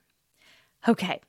Okay. 0.88 1.20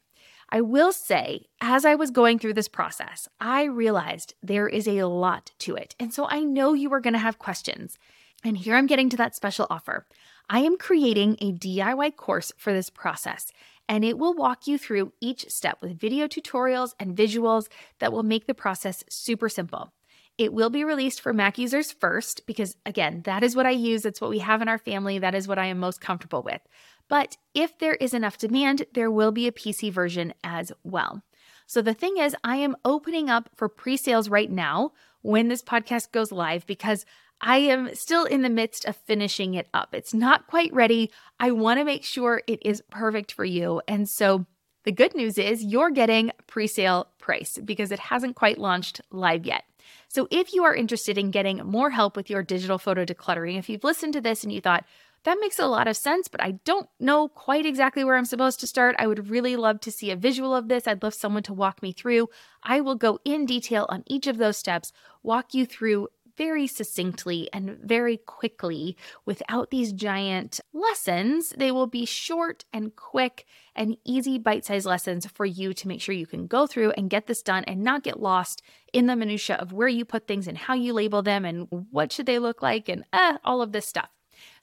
I 0.49 0.61
will 0.61 0.91
say, 0.91 1.47
as 1.61 1.83
I 1.83 1.95
was 1.95 2.11
going 2.11 2.37
through 2.37 2.53
this 2.53 2.67
process, 2.67 3.27
I 3.39 3.63
realized 3.63 4.35
there 4.43 4.67
is 4.67 4.87
a 4.87 5.03
lot 5.03 5.51
to 5.59 5.75
it. 5.75 5.95
And 5.99 6.13
so 6.13 6.27
I 6.29 6.41
know 6.41 6.73
you 6.73 6.93
are 6.93 6.99
going 6.99 7.13
to 7.13 7.19
have 7.19 7.39
questions. 7.39 7.97
And 8.43 8.57
here 8.57 8.75
I'm 8.75 8.85
getting 8.85 9.09
to 9.09 9.17
that 9.17 9.35
special 9.35 9.65
offer. 9.69 10.05
I 10.49 10.59
am 10.59 10.77
creating 10.77 11.37
a 11.39 11.53
DIY 11.53 12.17
course 12.17 12.51
for 12.57 12.73
this 12.73 12.89
process 12.89 13.51
and 13.87 14.03
it 14.03 14.17
will 14.17 14.33
walk 14.33 14.67
you 14.67 14.77
through 14.77 15.13
each 15.21 15.49
step 15.49 15.79
with 15.81 15.99
video 15.99 16.27
tutorials 16.27 16.93
and 16.99 17.15
visuals 17.15 17.67
that 17.99 18.11
will 18.11 18.23
make 18.23 18.47
the 18.47 18.53
process 18.53 19.03
super 19.09 19.49
simple. 19.49 19.93
It 20.37 20.51
will 20.51 20.71
be 20.71 20.83
released 20.83 21.21
for 21.21 21.31
Mac 21.31 21.59
users 21.59 21.91
first 21.91 22.47
because, 22.47 22.75
again, 22.85 23.21
that 23.25 23.43
is 23.43 23.55
what 23.55 23.67
I 23.67 23.71
use. 23.71 24.01
That's 24.01 24.19
what 24.19 24.31
we 24.31 24.39
have 24.39 24.63
in 24.63 24.67
our 24.67 24.79
family. 24.79 25.19
That 25.19 25.35
is 25.35 25.47
what 25.47 25.59
I 25.59 25.67
am 25.67 25.77
most 25.77 26.01
comfortable 26.01 26.41
with. 26.41 26.61
But 27.07 27.37
if 27.53 27.77
there 27.77 27.93
is 27.93 28.15
enough 28.15 28.39
demand, 28.39 28.85
there 28.93 29.11
will 29.11 29.31
be 29.31 29.47
a 29.47 29.51
PC 29.51 29.91
version 29.91 30.33
as 30.43 30.71
well. 30.83 31.21
So 31.67 31.81
the 31.81 31.93
thing 31.93 32.17
is, 32.17 32.35
I 32.43 32.57
am 32.57 32.75
opening 32.83 33.29
up 33.29 33.49
for 33.55 33.69
pre 33.69 33.95
sales 33.95 34.29
right 34.29 34.49
now 34.49 34.93
when 35.21 35.49
this 35.49 35.61
podcast 35.61 36.11
goes 36.11 36.31
live 36.31 36.65
because 36.65 37.05
I 37.45 37.57
am 37.57 37.93
still 37.93 38.23
in 38.23 38.41
the 38.41 38.49
midst 38.49 38.85
of 38.85 38.95
finishing 38.95 39.53
it 39.53 39.67
up. 39.73 39.89
It's 39.93 40.13
not 40.13 40.47
quite 40.47 40.73
ready. 40.73 41.11
I 41.41 41.51
want 41.51 41.77
to 41.77 41.83
make 41.83 42.05
sure 42.05 42.41
it 42.47 42.65
is 42.65 42.81
perfect 42.89 43.33
for 43.33 43.43
you. 43.43 43.81
And 43.85 44.07
so 44.07 44.45
the 44.85 44.93
good 44.93 45.13
news 45.13 45.37
is 45.37 45.61
you're 45.61 45.91
getting 45.91 46.31
pre 46.47 46.67
sale 46.67 47.07
price 47.19 47.59
because 47.63 47.91
it 47.91 47.99
hasn't 47.99 48.37
quite 48.37 48.59
launched 48.59 49.01
live 49.11 49.45
yet. 49.45 49.65
So 50.07 50.29
if 50.31 50.53
you 50.53 50.63
are 50.63 50.73
interested 50.73 51.17
in 51.17 51.31
getting 51.31 51.57
more 51.57 51.89
help 51.89 52.15
with 52.15 52.29
your 52.29 52.43
digital 52.43 52.77
photo 52.77 53.03
decluttering, 53.03 53.59
if 53.59 53.67
you've 53.67 53.83
listened 53.83 54.13
to 54.13 54.21
this 54.21 54.43
and 54.43 54.53
you 54.53 54.61
thought, 54.61 54.85
that 55.25 55.37
makes 55.41 55.59
a 55.59 55.67
lot 55.67 55.87
of 55.89 55.97
sense, 55.97 56.29
but 56.29 56.41
I 56.41 56.51
don't 56.63 56.87
know 56.99 57.27
quite 57.27 57.65
exactly 57.65 58.05
where 58.05 58.15
I'm 58.15 58.25
supposed 58.25 58.61
to 58.61 58.67
start. 58.67 58.95
I 58.99 59.07
would 59.07 59.29
really 59.29 59.57
love 59.57 59.81
to 59.81 59.91
see 59.91 60.11
a 60.11 60.15
visual 60.15 60.55
of 60.55 60.69
this. 60.69 60.87
I'd 60.87 61.03
love 61.03 61.13
someone 61.13 61.43
to 61.43 61.53
walk 61.53 61.81
me 61.81 61.91
through. 61.91 62.29
I 62.61 62.79
will 62.79 62.95
go 62.95 63.19
in 63.25 63.45
detail 63.45 63.85
on 63.89 64.03
each 64.05 64.27
of 64.27 64.37
those 64.37 64.57
steps, 64.57 64.93
walk 65.23 65.53
you 65.53 65.65
through 65.65 66.07
very 66.37 66.67
succinctly 66.67 67.49
and 67.53 67.77
very 67.81 68.17
quickly 68.17 68.97
without 69.25 69.69
these 69.69 69.93
giant 69.93 70.59
lessons. 70.73 71.53
They 71.57 71.71
will 71.71 71.87
be 71.87 72.05
short 72.05 72.65
and 72.73 72.95
quick 72.95 73.45
and 73.75 73.97
easy 74.03 74.37
bite 74.37 74.65
sized 74.65 74.85
lessons 74.85 75.25
for 75.27 75.45
you 75.45 75.73
to 75.73 75.87
make 75.87 76.01
sure 76.01 76.15
you 76.15 76.27
can 76.27 76.47
go 76.47 76.67
through 76.67 76.91
and 76.91 77.09
get 77.09 77.27
this 77.27 77.41
done 77.41 77.63
and 77.65 77.83
not 77.83 78.03
get 78.03 78.19
lost 78.19 78.61
in 78.91 79.07
the 79.07 79.15
minutia 79.15 79.55
of 79.55 79.73
where 79.73 79.87
you 79.87 80.05
put 80.05 80.27
things 80.27 80.47
and 80.47 80.57
how 80.57 80.73
you 80.73 80.93
label 80.93 81.21
them 81.21 81.45
and 81.45 81.67
what 81.91 82.11
should 82.11 82.25
they 82.25 82.39
look 82.39 82.61
like 82.61 82.89
and 82.89 83.03
uh, 83.13 83.37
all 83.43 83.61
of 83.61 83.71
this 83.71 83.87
stuff. 83.87 84.09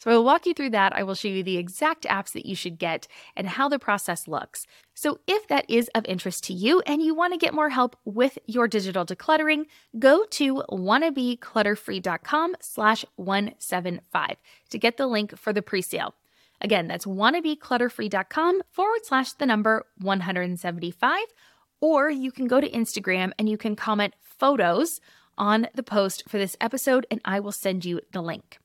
So 0.01 0.11
I 0.11 0.15
will 0.15 0.25
walk 0.25 0.47
you 0.47 0.55
through 0.55 0.71
that. 0.71 0.97
I 0.97 1.03
will 1.03 1.15
show 1.15 1.29
you 1.29 1.43
the 1.43 1.59
exact 1.59 2.05
apps 2.05 2.33
that 2.33 2.47
you 2.47 2.55
should 2.55 2.79
get 2.79 3.07
and 3.37 3.47
how 3.47 3.69
the 3.69 3.79
process 3.79 4.27
looks. 4.27 4.67
So 4.95 5.21
if 5.27 5.47
that 5.49 5.69
is 5.69 5.91
of 5.95 6.07
interest 6.07 6.43
to 6.45 6.55
you 6.55 6.81
and 6.87 7.03
you 7.03 7.15
want 7.15 7.35
to 7.35 7.39
get 7.39 7.53
more 7.53 7.69
help 7.69 7.97
with 8.07 8.39
your 8.47 8.67
digital 8.67 9.05
decluttering, 9.05 9.65
go 9.99 10.25
to 10.25 10.63
wannabeclutterfree.com 10.71 12.57
slash 12.61 13.05
175 13.17 14.37
to 14.71 14.79
get 14.79 14.97
the 14.97 15.07
link 15.07 15.37
for 15.37 15.53
the 15.53 15.63
pre-sale. 15.63 16.15
Again, 16.63 16.89
that's 16.89 17.05
wannabeclutterfree.com 17.05 18.63
forward 18.71 19.01
slash 19.05 19.33
the 19.33 19.47
number 19.47 19.85
175. 19.99 21.19
Or 21.83 22.11
you 22.11 22.33
can 22.33 22.47
go 22.47 22.61
to 22.61 22.71
Instagram 22.71 23.33
and 23.39 23.51
you 23.51 23.59
can 23.59 23.77
comment 23.77 24.15
photos 24.23 25.01
on 25.37 25.69
the 25.75 25.83
post 25.83 26.25
for 26.29 26.39
this 26.39 26.57
episode, 26.61 27.07
and 27.11 27.21
I 27.25 27.41
will 27.41 27.53
send 27.53 27.85
you 27.85 28.01
the 28.13 28.21
link. 28.21 28.59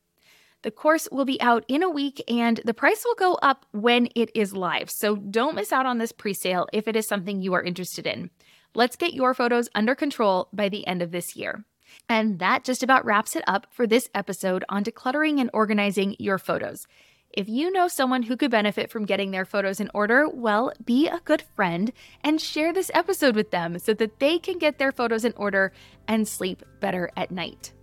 The 0.65 0.71
course 0.71 1.07
will 1.11 1.25
be 1.25 1.39
out 1.41 1.63
in 1.67 1.83
a 1.83 1.89
week 1.91 2.23
and 2.27 2.59
the 2.65 2.73
price 2.73 3.05
will 3.05 3.13
go 3.13 3.35
up 3.35 3.67
when 3.69 4.09
it 4.15 4.31
is 4.33 4.51
live. 4.51 4.89
So 4.89 5.15
don't 5.15 5.53
miss 5.53 5.71
out 5.71 5.85
on 5.85 5.99
this 5.99 6.11
pre 6.11 6.33
sale 6.33 6.67
if 6.73 6.87
it 6.87 6.95
is 6.95 7.05
something 7.05 7.39
you 7.39 7.53
are 7.53 7.61
interested 7.61 8.07
in. 8.07 8.31
Let's 8.73 8.95
get 8.95 9.13
your 9.13 9.35
photos 9.35 9.69
under 9.75 9.93
control 9.93 10.49
by 10.51 10.69
the 10.69 10.87
end 10.87 11.03
of 11.03 11.11
this 11.11 11.35
year. 11.35 11.65
And 12.09 12.39
that 12.39 12.63
just 12.63 12.81
about 12.81 13.05
wraps 13.05 13.35
it 13.35 13.43
up 13.45 13.67
for 13.69 13.85
this 13.85 14.09
episode 14.15 14.65
on 14.67 14.83
decluttering 14.83 15.39
and 15.39 15.51
organizing 15.53 16.15
your 16.17 16.39
photos. 16.39 16.87
If 17.29 17.47
you 17.47 17.69
know 17.69 17.87
someone 17.87 18.23
who 18.23 18.35
could 18.35 18.49
benefit 18.49 18.89
from 18.89 19.05
getting 19.05 19.29
their 19.29 19.45
photos 19.45 19.79
in 19.79 19.91
order, 19.93 20.27
well, 20.27 20.73
be 20.83 21.07
a 21.07 21.21
good 21.25 21.43
friend 21.55 21.93
and 22.21 22.41
share 22.41 22.73
this 22.73 22.89
episode 22.95 23.35
with 23.35 23.51
them 23.51 23.77
so 23.77 23.93
that 23.93 24.17
they 24.17 24.39
can 24.39 24.57
get 24.57 24.79
their 24.79 24.91
photos 24.91 25.25
in 25.25 25.33
order 25.35 25.73
and 26.07 26.27
sleep 26.27 26.63
better 26.79 27.11
at 27.15 27.29
night. 27.29 27.74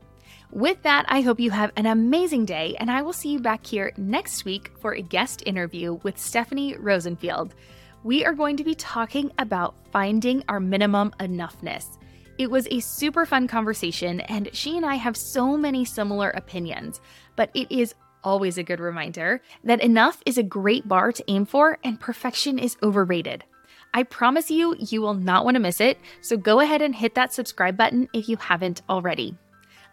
With 0.53 0.83
that, 0.83 1.07
I 1.09 1.23
hope 1.23 1.41
you 1.41 1.51
have 1.51 1.73
an 1.77 1.87
amazing 1.87 2.45
day, 2.45 2.77
and 2.79 2.91
I 2.91 3.01
will 3.01 3.15
see 3.15 3.31
you 3.31 3.41
back 3.41 3.65
here 3.65 3.91
next 3.97 4.45
week 4.45 4.71
for 4.81 4.93
a 4.93 5.01
guest 5.01 5.43
interview 5.47 5.95
with 6.03 6.19
Stephanie 6.19 6.77
Rosenfield. 6.77 7.55
We 8.05 8.27
are 8.27 8.35
going 8.35 8.59
to 8.59 8.65
be 8.65 8.75
talking 8.75 9.33
about 9.39 9.75
finding 9.93 10.45
our 10.51 10.61
minimum 10.61 11.15
enoughness. 11.21 11.97
It 12.37 12.51
was 12.51 12.69
a 12.71 12.81
super 12.81 13.25
fun 13.25 13.49
conversation, 13.49 14.21
and 14.21 14.51
she 14.53 14.77
and 14.77 14.85
I 14.85 14.97
have 14.97 15.17
so 15.17 15.57
many 15.57 15.87
similar 15.87 16.29
opinions, 16.29 17.01
but 17.35 17.49
it 17.55 17.73
is 17.73 17.95
always 18.23 18.59
a 18.59 18.63
good 18.63 18.79
reminder 18.79 19.41
that 19.65 19.81
enough 19.81 20.23
is 20.27 20.37
a 20.37 20.43
great 20.43 20.87
bar 20.87 21.13
to 21.13 21.25
aim 21.29 21.47
for 21.47 21.79
and 21.83 21.99
perfection 21.99 22.59
is 22.59 22.77
overrated. 22.83 23.43
I 23.95 24.03
promise 24.03 24.51
you, 24.51 24.77
you 24.79 25.01
will 25.01 25.15
not 25.15 25.47
want 25.47 25.55
to 25.55 25.61
miss 25.61 25.81
it, 25.81 25.99
so 26.21 26.37
go 26.37 26.61
ahead 26.61 26.83
and 26.83 26.95
hit 26.95 27.15
that 27.15 27.33
subscribe 27.33 27.79
button 27.79 28.07
if 28.13 28.29
you 28.29 28.37
haven't 28.37 28.83
already. 28.91 29.35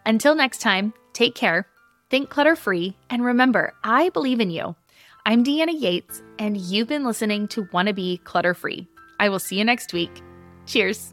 Until 0.06 0.34
next 0.34 0.60
time, 0.60 0.92
take 1.12 1.34
care, 1.34 1.66
think 2.08 2.30
clutter 2.30 2.56
free, 2.56 2.96
and 3.10 3.24
remember, 3.24 3.74
I 3.84 4.08
believe 4.10 4.40
in 4.40 4.50
you. 4.50 4.74
I'm 5.26 5.44
Deanna 5.44 5.78
Yates, 5.78 6.22
and 6.38 6.56
you've 6.56 6.88
been 6.88 7.04
listening 7.04 7.48
to 7.48 7.66
Wannabe 7.66 8.24
Clutter 8.24 8.54
Free. 8.54 8.88
I 9.18 9.28
will 9.28 9.38
see 9.38 9.58
you 9.58 9.64
next 9.64 9.92
week. 9.92 10.22
Cheers. 10.66 11.12